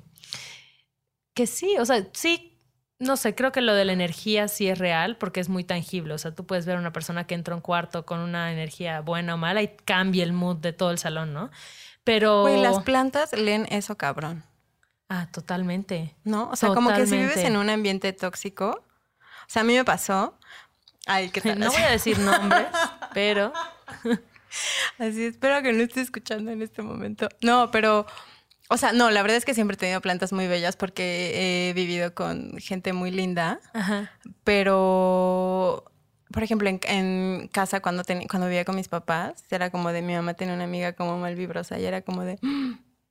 [1.34, 2.58] Que sí, o sea, sí,
[3.00, 6.14] no sé, creo que lo de la energía sí es real porque es muy tangible.
[6.14, 8.52] O sea, tú puedes ver a una persona que entra a un cuarto con una
[8.52, 11.52] energía buena o mala y cambia el mood de todo el salón, ¿no?
[12.04, 12.42] Pero.
[12.42, 14.44] Güey, las plantas leen eso cabrón.
[15.10, 16.16] Ah, totalmente.
[16.24, 16.50] ¿No?
[16.50, 18.84] O sea, como que si vives en un ambiente tóxico.
[19.22, 20.38] O sea, a mí me pasó.
[21.06, 21.60] Ay, ¿qué tal?
[21.60, 22.68] No voy a decir nombres,
[23.14, 23.54] pero.
[25.00, 27.30] Así, espero que no esté escuchando en este momento.
[27.42, 28.06] No, pero,
[28.70, 31.74] o sea, no, la verdad es que siempre he tenido plantas muy bellas porque he
[31.74, 34.12] vivido con gente muy linda, Ajá.
[34.44, 35.84] pero,
[36.32, 40.02] por ejemplo, en, en casa cuando, teni- cuando vivía con mis papás, era como de
[40.02, 42.40] mi mamá tenía una amiga como mal vibrosa y era como de...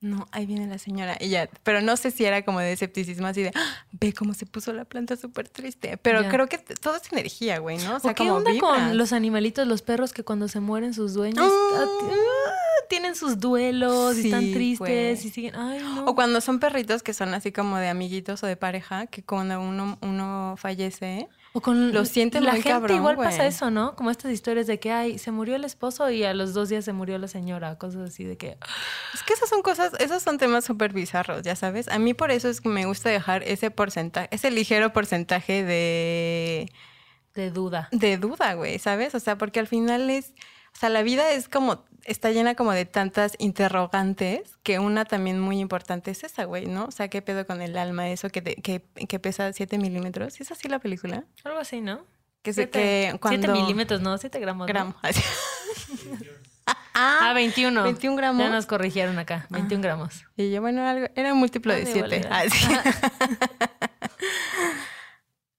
[0.01, 1.17] "Mm, No, ahí viene la señora.
[1.19, 4.33] Y ya, pero no sé si era como de escepticismo así de, "Ah, ve cómo
[4.33, 5.97] se puso la planta súper triste.
[5.97, 6.29] Pero Ya.
[6.29, 7.95] creo que todo es energía, güey, ¿no?
[7.95, 10.93] O sea, ¿O qué como onda con los animalitos, los perros que cuando se mueren
[10.93, 11.79] sus dueños Ah.
[11.79, 12.53] ah, ah,
[12.89, 15.55] tienen sus duelos y están tristes y siguen?
[15.55, 16.05] Ay, no.
[16.05, 19.59] O cuando son perritos que son así como de amiguitos o de pareja, que cuando
[19.59, 23.95] uno, uno fallece, O con lo sienten la muy gente cabrón, igual pasa eso, ¿no?
[23.95, 26.85] Como estas historias de que ay, se murió el esposo y a los dos días
[26.85, 28.59] se murió la señora, cosas así de que
[29.15, 31.87] es que esas son cosas, esos son temas súper bizarros, ya sabes.
[31.87, 36.71] A mí por eso es que me gusta dejar ese porcentaje, ese ligero porcentaje de,
[37.33, 37.89] de duda.
[37.91, 39.15] de duda, güey, ¿sabes?
[39.15, 40.35] O sea, porque al final es,
[40.77, 45.39] o sea, la vida es como, está llena como de tantas interrogantes que una también
[45.39, 46.85] muy importante es esa, güey, ¿no?
[46.85, 48.09] O sea, ¿qué pedo con el alma?
[48.09, 50.39] Eso que, te- que, que pesa 7 milímetros.
[50.39, 51.23] ¿Es así la película?
[51.43, 52.05] Algo así, ¿no?
[52.43, 53.47] Que Siete- que cuando...
[53.47, 54.67] siete milímetros, no, 7 gramos.
[54.67, 54.73] ¿no?
[54.73, 54.95] gramos.
[56.99, 57.83] Ah, 21.
[57.83, 58.43] 21 gramos.
[58.43, 60.25] Ya nos corrigieron acá, 21 gramos.
[60.35, 61.97] Y yo, bueno, algo, era un múltiplo de Ah, 7.
[61.97, 62.43] igual era.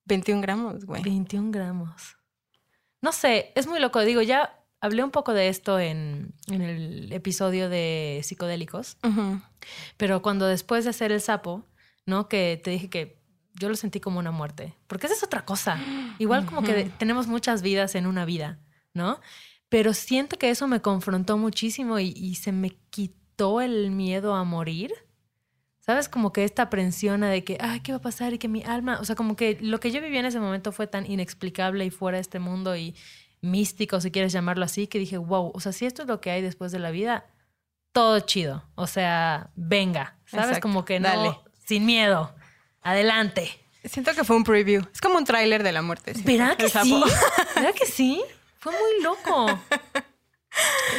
[0.04, 1.02] 21 gramos, güey.
[1.02, 2.16] 21 gramos.
[3.00, 4.00] No sé, es muy loco.
[4.00, 8.96] Digo, ya hablé un poco de esto en, en el episodio de psicodélicos,
[9.96, 11.64] pero cuando después de hacer el sapo,
[12.06, 12.28] ¿no?
[12.28, 13.18] Que te dije que
[13.54, 15.80] yo lo sentí como una muerte, porque esa es otra cosa.
[16.18, 18.58] Igual como que tenemos muchas vidas en una vida,
[18.94, 19.20] ¿no?
[19.68, 24.44] Pero siento que eso me confrontó muchísimo y, y se me quitó el miedo a
[24.44, 24.92] morir.
[25.80, 26.10] ¿Sabes?
[26.10, 28.34] Como que esta aprensión de que, ay, ¿qué va a pasar?
[28.34, 30.70] Y que mi alma, o sea, como que lo que yo viví en ese momento
[30.70, 32.94] fue tan inexplicable y fuera de este mundo y
[33.40, 36.30] místico, si quieres llamarlo así, que dije, wow, o sea, si esto es lo que
[36.30, 37.26] hay después de la vida,
[37.92, 38.64] todo chido.
[38.74, 40.46] O sea, venga, ¿sabes?
[40.48, 41.38] Exacto, Como que no, dale.
[41.64, 42.34] sin miedo,
[42.82, 43.50] adelante.
[43.84, 44.82] Siento que fue un preview.
[44.92, 46.12] Es como un tráiler de la muerte.
[46.24, 47.02] ¿Verdad que sí?
[47.54, 48.22] ¿Verdad que sí?
[48.58, 49.46] Fue muy loco.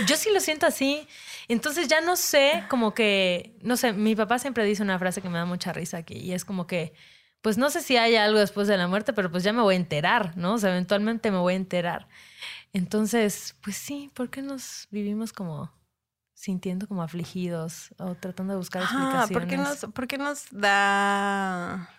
[0.07, 1.07] Yo sí lo siento así.
[1.47, 5.29] Entonces ya no sé, como que, no sé, mi papá siempre dice una frase que
[5.29, 6.93] me da mucha risa aquí y es como que,
[7.41, 9.73] pues no sé si hay algo después de la muerte, pero pues ya me voy
[9.73, 10.53] a enterar, ¿no?
[10.53, 12.07] O sea, eventualmente me voy a enterar.
[12.73, 15.71] Entonces, pues sí, ¿por qué nos vivimos como
[16.33, 19.31] sintiendo como afligidos o tratando de buscar Ah, explicaciones.
[19.31, 21.89] ¿por qué nos, por qué nos da...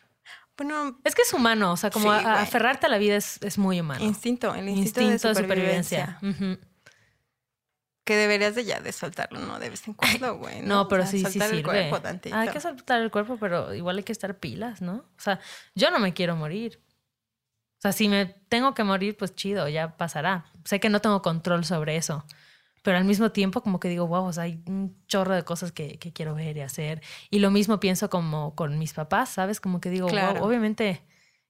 [0.56, 2.42] Bueno, Es que es humano, o sea, como Sí, a- a güey.
[2.44, 4.02] aferrarte a la vida es, es muy humano.
[4.04, 6.18] instinto, el instinto, Instinto de supervivencia.
[6.22, 6.58] Ujú.
[8.04, 9.58] Que deberías de ya de soltarlo, ¿no?
[9.58, 10.62] De vez en cuando, güey.
[10.62, 11.62] No, pero O sea, sí, sí soltar el sirve.
[11.88, 12.34] cuerpo tantito.
[12.36, 14.94] Hay que soltar el cuerpo, pero igual hay que estar pilas, ¿no?
[14.94, 15.38] O sea,
[15.74, 16.80] yo no me quiero morir.
[17.80, 20.44] O sea, si me tengo que morir, pues chido, ya pasará.
[20.64, 22.26] Sé que no tengo control sobre eso.
[22.82, 25.72] Pero al mismo tiempo, como que digo, wow, o sea, hay un chorro de cosas
[25.72, 27.00] que, que quiero ver y hacer.
[27.30, 29.60] Y lo mismo pienso como con mis papás, ¿sabes?
[29.60, 30.40] Como que digo, Claro.
[30.40, 31.02] wow, obviamente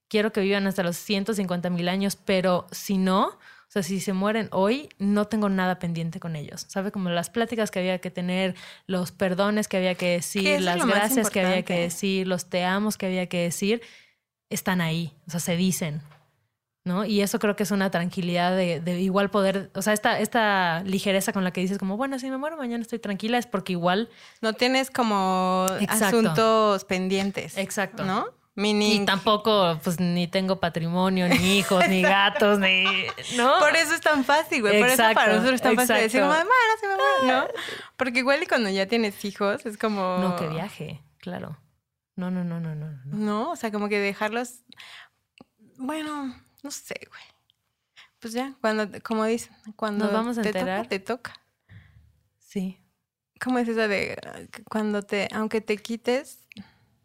[0.07, 4.13] quiero que vivan hasta los 150 mil años, pero si no, o sea, si se
[4.13, 6.65] mueren hoy, no tengo nada pendiente con ellos.
[6.69, 6.93] ¿Sabes?
[6.93, 8.55] Como las pláticas que había que tener,
[8.87, 12.97] los perdones que había que decir, las gracias que había que decir, los te amos
[12.97, 13.81] que había que decir,
[14.49, 15.13] están ahí.
[15.27, 16.01] O sea, se dicen.
[16.83, 17.05] ¿No?
[17.05, 20.81] Y eso creo que es una tranquilidad de, de igual poder, o sea, esta, esta
[20.83, 23.73] ligereza con la que dices como, bueno, si me muero mañana estoy tranquila, es porque
[23.73, 24.09] igual,
[24.41, 26.05] No tienes como Exacto.
[26.05, 27.55] asuntos pendientes.
[27.57, 28.03] Exacto.
[28.03, 28.41] ¿No?
[28.55, 32.83] Y tampoco, pues, ni tengo patrimonio, ni hijos, ni gatos, ni,
[33.37, 33.59] ¿no?
[33.59, 34.79] Por eso es tan fácil, güey.
[34.79, 37.47] Por eso para nosotros es tan fácil decir, mamá, no se me muere", ¿no?
[37.95, 40.17] Porque igual y cuando ya tienes hijos es como...
[40.19, 41.57] No, que viaje, claro.
[42.17, 42.91] No, no, no, no, no.
[42.91, 43.01] no.
[43.05, 44.63] No, o sea, como que dejarlos...
[45.77, 47.23] Bueno, no sé, güey.
[48.19, 50.79] Pues ya, cuando, como dicen, cuando Nos vamos a te enterar.
[50.83, 51.33] toca, te toca.
[52.37, 52.77] Sí.
[53.39, 54.15] ¿Cómo es eso de
[54.69, 56.47] cuando te, aunque te quites,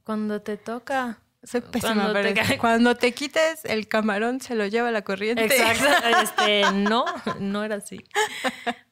[0.05, 1.19] Cuando te toca.
[1.43, 5.45] soy pésima, Cuando pero te cuando te quites el camarón se lo lleva la corriente.
[5.47, 5.85] Exacto.
[6.23, 7.07] Este, no,
[7.41, 8.05] no era así.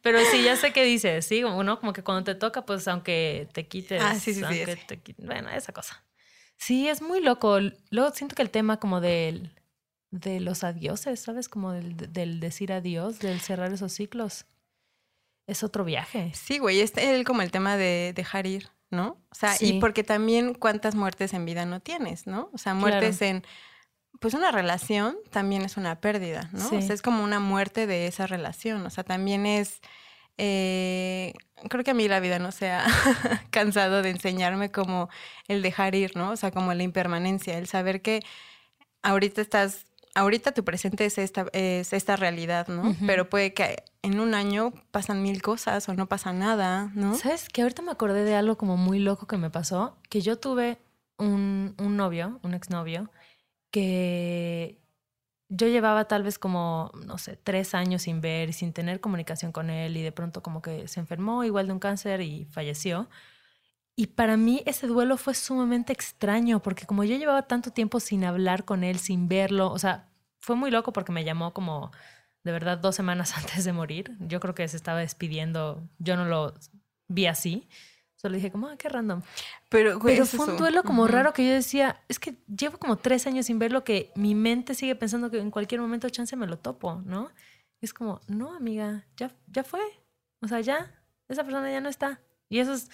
[0.00, 1.78] Pero sí, ya sé qué dices, sí, como, ¿no?
[1.78, 4.02] Como que cuando te toca, pues aunque te quites.
[4.02, 6.02] Ah, sí, sí, sí, aunque te Bueno, esa cosa.
[6.56, 7.58] Sí, es muy loco.
[7.90, 9.52] Luego siento que el tema como del,
[10.14, 11.48] de los adioses, ¿sabes?
[11.48, 14.46] Como del, del decir adiós, del cerrar esos ciclos.
[15.46, 16.30] Es otro viaje.
[16.34, 19.18] Sí, güey, es el, como el tema de dejar ir, ¿no?
[19.30, 22.48] O sea, y porque también cuántas muertes en vida no tienes, ¿no?
[22.52, 23.44] O sea, muertes en,
[24.20, 26.68] pues una relación también es una pérdida, ¿no?
[26.68, 26.76] Sí.
[26.76, 29.80] O sea, es como una muerte de esa relación, o sea, también es,
[30.38, 31.34] eh,
[31.68, 32.86] creo que a mí la vida no se ha
[33.50, 35.10] cansado de enseñarme como
[35.48, 36.30] el dejar ir, ¿no?
[36.30, 38.22] O sea, como la impermanencia, el saber que
[39.02, 39.86] ahorita estás...
[40.14, 42.94] Ahorita tu presente es esta, es esta realidad, ¿no?
[43.04, 47.14] Pero puede que en un año pasan mil cosas o no pasa nada, ¿no?
[47.16, 47.48] ¿Sabes?
[47.48, 50.78] Que ahorita me acordé de algo como muy loco que me pasó, que yo tuve
[51.18, 53.10] un, un novio, un exnovio,
[53.72, 54.78] que
[55.48, 59.52] yo llevaba tal vez como, no sé, tres años sin ver y sin tener comunicación
[59.52, 63.08] con él y de pronto como que se enfermó igual de un cáncer y falleció.
[63.96, 68.24] Y para mí ese duelo fue sumamente extraño porque como yo llevaba tanto tiempo sin
[68.24, 70.08] hablar con él, sin verlo, o sea,
[70.40, 71.92] fue muy loco porque me llamó como
[72.42, 74.16] de verdad dos semanas antes de morir.
[74.20, 76.54] Yo creo que se estaba despidiendo, yo no lo
[77.08, 77.68] vi así.
[78.16, 79.22] Solo dije como, ah, qué random.
[79.68, 82.96] Pero, Pero es fue un duelo como raro que yo decía, es que llevo como
[82.96, 86.46] tres años sin verlo que mi mente sigue pensando que en cualquier momento chance me
[86.46, 87.30] lo topo, ¿no?
[87.82, 89.82] Y es como, no, amiga, ya, ya fue.
[90.40, 90.90] O sea, ya,
[91.28, 92.18] esa persona ya no está.
[92.48, 92.90] Y eso es,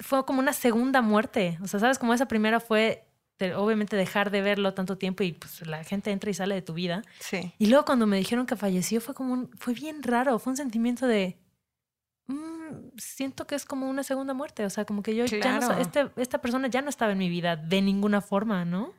[0.00, 1.58] fue como una segunda muerte.
[1.62, 1.98] O sea, ¿sabes?
[1.98, 3.06] Como esa primera fue,
[3.56, 6.74] obviamente, dejar de verlo tanto tiempo y pues la gente entra y sale de tu
[6.74, 7.02] vida.
[7.20, 7.52] Sí.
[7.58, 10.56] Y luego cuando me dijeron que falleció fue como un, fue bien raro, fue un
[10.56, 11.38] sentimiento de
[12.26, 15.72] "Mm, siento que es como una segunda muerte, o sea, como que yo ya no,
[15.78, 18.92] este, esta persona ya no estaba en mi vida de ninguna forma, ¿no?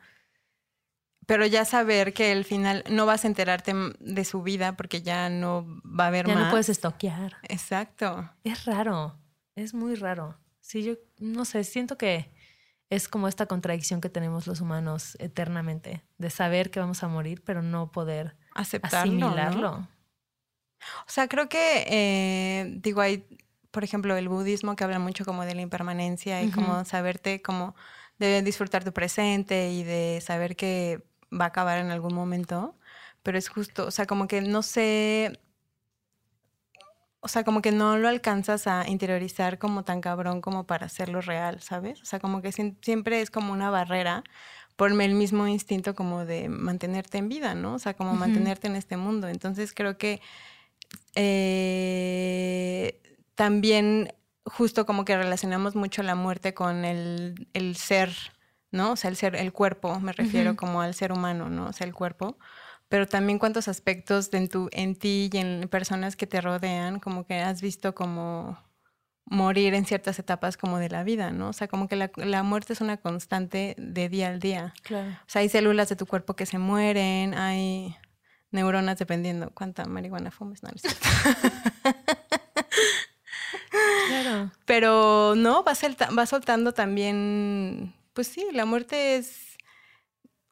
[1.26, 5.28] Pero ya saber que al final no vas a enterarte de su vida porque ya
[5.28, 6.44] no va a haber Ya más.
[6.44, 7.36] no puedes estoquear.
[7.48, 8.30] Exacto.
[8.44, 9.18] Es raro,
[9.56, 10.38] es muy raro.
[10.66, 12.32] Sí, yo no sé, siento que
[12.90, 17.40] es como esta contradicción que tenemos los humanos eternamente, de saber que vamos a morir,
[17.44, 19.12] pero no poder Aceptarlo.
[19.12, 19.28] ¿no?
[19.28, 19.88] asimilarlo.
[21.06, 23.24] O sea, creo que, eh, digo, hay,
[23.70, 27.76] por ejemplo, el budismo que habla mucho como de la impermanencia y como saberte como
[28.18, 31.00] de disfrutar tu presente y de saber que
[31.32, 32.76] va a acabar en algún momento.
[33.22, 35.38] Pero es justo, o sea, como que no sé,
[37.26, 41.20] o sea, como que no lo alcanzas a interiorizar como tan cabrón como para hacerlo
[41.20, 42.00] real, ¿sabes?
[42.00, 44.22] O sea, como que siem- siempre es como una barrera
[44.76, 47.74] por el mismo instinto como de mantenerte en vida, ¿no?
[47.74, 49.28] O sea, como mantenerte en este mundo.
[49.28, 50.20] Entonces creo que
[51.16, 53.00] eh,
[53.34, 54.12] también
[54.44, 58.10] justo como que relacionamos mucho la muerte con el, el ser,
[58.70, 58.92] ¿no?
[58.92, 61.66] O sea, el ser, el cuerpo, me refiero como al ser humano, ¿no?
[61.68, 62.38] O sea, el cuerpo.
[62.96, 67.26] Pero también cuántos aspectos en, tu, en ti y en personas que te rodean, como
[67.26, 68.58] que has visto como
[69.26, 71.50] morir en ciertas etapas como de la vida, ¿no?
[71.50, 74.72] O sea, como que la, la muerte es una constante de día al día.
[74.82, 75.10] Claro.
[75.10, 77.94] O sea, hay células de tu cuerpo que se mueren, hay
[78.50, 80.62] neuronas dependiendo cuánta marihuana fumes.
[80.62, 80.70] No.
[84.08, 84.52] Claro.
[84.64, 85.74] Pero no, va,
[86.18, 89.58] va soltando también, pues sí, la muerte es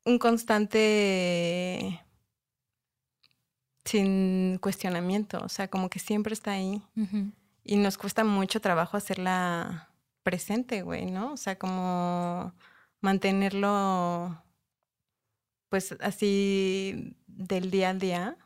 [0.05, 2.04] un constante
[3.85, 6.83] sin cuestionamiento, o sea, como que siempre está ahí.
[7.63, 9.91] Y nos cuesta mucho trabajo hacerla
[10.23, 11.33] presente, güey, ¿no?
[11.33, 12.55] O sea, como
[13.01, 14.43] mantenerlo,
[15.69, 18.37] pues así del día a día.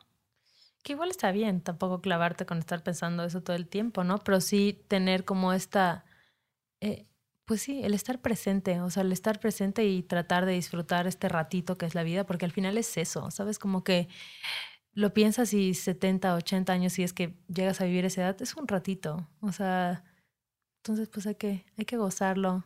[0.83, 4.17] Que igual está bien, tampoco clavarte con estar pensando eso todo el tiempo, ¿no?
[4.19, 6.05] Pero sí tener como esta,
[6.81, 7.05] eh,
[7.45, 11.27] pues sí, el estar presente, o sea, el estar presente y tratar de disfrutar este
[11.27, 13.59] ratito que es la vida, porque al final es eso, ¿sabes?
[13.59, 14.07] Como que
[14.93, 18.55] lo piensas y 70, 80 años, si es que llegas a vivir esa edad, es
[18.55, 19.27] un ratito.
[19.41, 20.03] O sea,
[20.81, 22.65] entonces pues hay que, hay que gozarlo.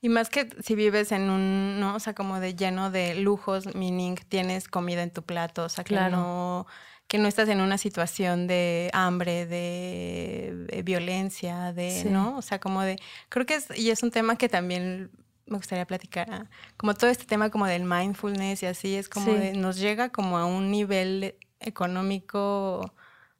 [0.00, 1.96] Y más que si vives en un, ¿no?
[1.96, 5.84] O sea, como de lleno de lujos, meaning tienes comida en tu plato, o sea,
[5.84, 6.66] que no
[7.08, 12.36] que no estás en una situación de hambre, de, violencia, de, ¿no?
[12.36, 12.96] O sea, como de,
[13.28, 15.10] creo que es, y es un tema que también
[15.46, 19.32] me gustaría platicar, ah, como todo este tema como del mindfulness y así, es como
[19.32, 22.92] de, nos llega como a un nivel económico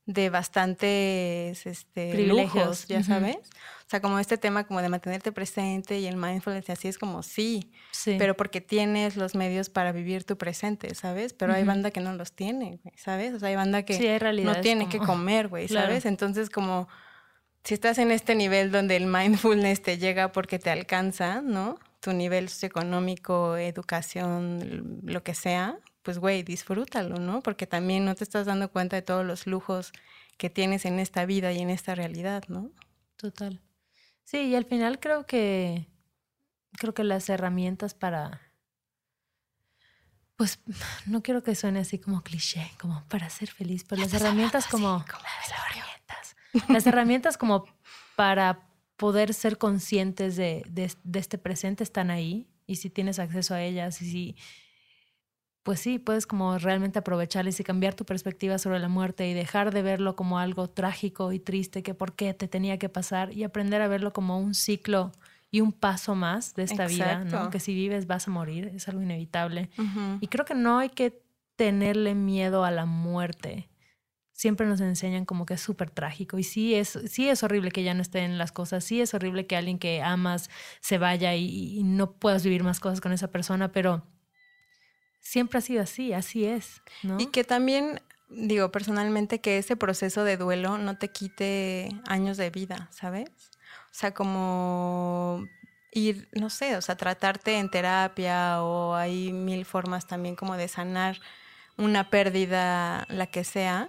[0.07, 3.39] de bastantes este, lujos, ya sabes.
[3.39, 6.99] O sea, como este tema como de mantenerte presente y el mindfulness y así es
[6.99, 7.73] como sí,
[8.05, 11.33] pero porque tienes los medios para vivir tu presente, ¿sabes?
[11.33, 13.35] Pero hay banda que no los tiene, ¿sabes?
[13.35, 16.07] O sea, hay banda que no tiene que comer, güey, ¿sabes?
[16.07, 16.89] Entonces como
[17.65, 21.81] si estás en este nivel donde el mindfulness te llega porque te alcanza, ¿no?
[22.07, 27.43] Tu nivel socioeconómico, educación, lo que sea, pues güey, disfrútalo, ¿no?
[27.43, 29.91] Porque también no te estás dando cuenta de todos los lujos
[30.39, 32.71] que tienes en esta vida y en esta realidad, ¿no?
[33.17, 33.61] Total.
[34.23, 35.89] Sí, y al final creo que
[36.79, 38.41] creo que las herramientas para
[40.37, 40.61] pues
[41.07, 45.05] no quiero que suene así como cliché, como para ser feliz, pero las herramientas como,
[45.11, 46.37] como las herramientas.
[46.69, 47.65] Las herramientas como
[48.15, 48.66] para
[48.97, 53.63] poder ser conscientes de, de, de, este presente están ahí y si tienes acceso a
[53.63, 54.37] ellas y si
[55.67, 59.75] pues sí, puedes como realmente aprovecharles y cambiar tu perspectiva sobre la muerte y dejar
[59.75, 63.43] de verlo como algo trágico y triste, que por qué te tenía que pasar y
[63.43, 65.11] aprender a verlo como un ciclo
[65.51, 67.51] y un paso más de esta vida, ¿no?
[67.51, 69.69] Que si vives vas a morir, es algo inevitable.
[70.21, 71.21] Y creo que no hay que
[71.57, 73.69] tenerle miedo a la muerte.
[74.37, 77.83] Siempre nos enseñan como que es súper trágico y sí es, sí es horrible que
[77.83, 81.83] ya no estén las cosas, sí es horrible que alguien que amas se vaya y
[81.83, 84.05] no puedas vivir más cosas con esa persona, pero
[85.27, 86.83] siempre ha sido así, así es.
[87.19, 92.51] Y que también, digo personalmente, que ese proceso de duelo no te quite años de
[92.51, 93.31] vida, ¿sabes?
[93.91, 95.45] O sea, como
[95.91, 100.69] ir, no sé, o sea, tratarte en terapia o hay mil formas también como de
[100.69, 101.21] sanar
[101.77, 103.89] una pérdida, la que sea,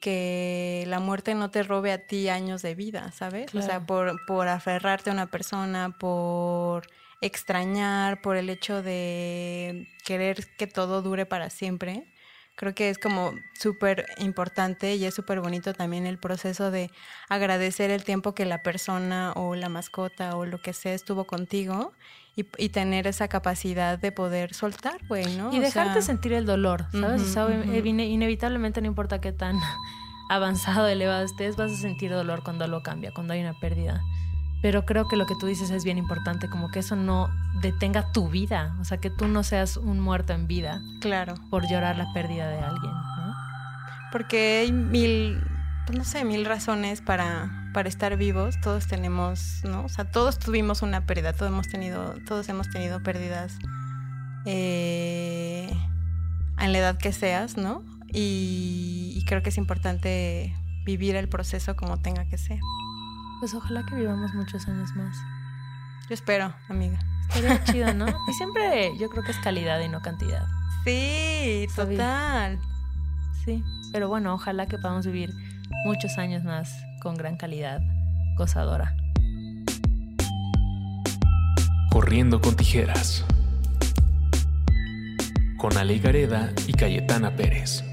[0.00, 3.54] que la muerte no te robe a ti años de vida, ¿sabes?
[3.54, 6.86] O sea, por, por aferrarte a una persona, por
[7.20, 12.12] extrañar, por el hecho de querer que todo dure para siempre.
[12.54, 16.90] Creo que es como súper importante y es súper bonito también el proceso de
[17.28, 21.92] agradecer el tiempo que la persona o la mascota o lo que sea estuvo contigo
[22.56, 25.52] y, tener esa capacidad de poder soltar, güey, ¿no?
[25.52, 27.36] Y dejarte sentir el dolor, ¿sabes?
[27.84, 29.56] inevitablemente no importa qué tan
[30.30, 34.00] avanzado, elevado estés, vas a sentir dolor cuando algo cambia, cuando hay una pérdida.
[34.62, 37.28] Pero creo que lo que tú dices es bien importante, como que eso no
[37.60, 40.82] detenga tu vida, o sea, que tú no seas un muerto en vida.
[41.00, 41.34] Claro.
[41.50, 43.34] Por llorar la pérdida de alguien, ¿no?
[44.10, 45.40] Porque hay mil,
[45.86, 48.60] pues no sé, mil razones para, para estar vivos.
[48.60, 49.84] Todos tenemos, ¿no?
[49.84, 53.58] O sea, todos tuvimos una pérdida, todos hemos tenido, todos hemos tenido pérdidas
[54.44, 55.70] eh,
[56.58, 57.84] en la edad que seas, ¿no?
[58.10, 60.56] y creo que es importante
[60.86, 62.58] vivir el proceso como tenga que ser.
[63.40, 65.14] Pues ojalá que vivamos muchos años más.
[66.08, 66.98] Yo espero, amiga.
[67.28, 68.06] Estaría chido, ¿no?
[68.06, 70.46] Y siempre yo creo que es calidad y no cantidad.
[70.84, 72.58] Sí, total.
[73.44, 73.62] Sí,
[73.92, 75.30] pero bueno, ojalá que podamos vivir
[75.84, 77.80] muchos años más con gran calidad,
[78.36, 78.94] gozadora.
[81.90, 83.24] Corriendo con tijeras.
[85.58, 87.84] Con Ale Gareda y Cayetana Pérez.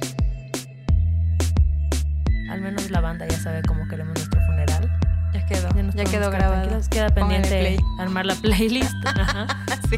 [2.49, 4.89] Al menos la banda ya sabe cómo queremos nuestro funeral.
[5.33, 6.79] Ya quedó, ya, quedó grabado.
[6.89, 8.93] Queda pendiente armar la playlist.
[9.89, 9.97] sí.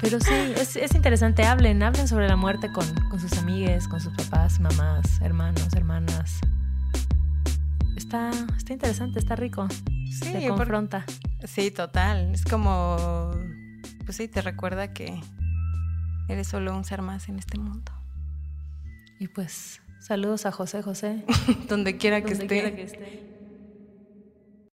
[0.00, 1.44] Pero sí, es, es, interesante.
[1.44, 6.40] Hablen, hablen sobre la muerte con, con sus amigues, con sus papás, mamás, hermanos, hermanas.
[8.14, 9.66] Está, está interesante, está rico.
[10.08, 11.04] Sí, te confronta.
[11.42, 12.32] sí, total.
[12.32, 13.32] Es como,
[14.04, 15.20] pues sí, te recuerda que
[16.28, 17.90] eres solo un ser más en este mundo.
[19.18, 21.24] Y pues, saludos a José José.
[21.68, 22.46] Donde quiera que esté.
[22.46, 23.33] Quiera que esté.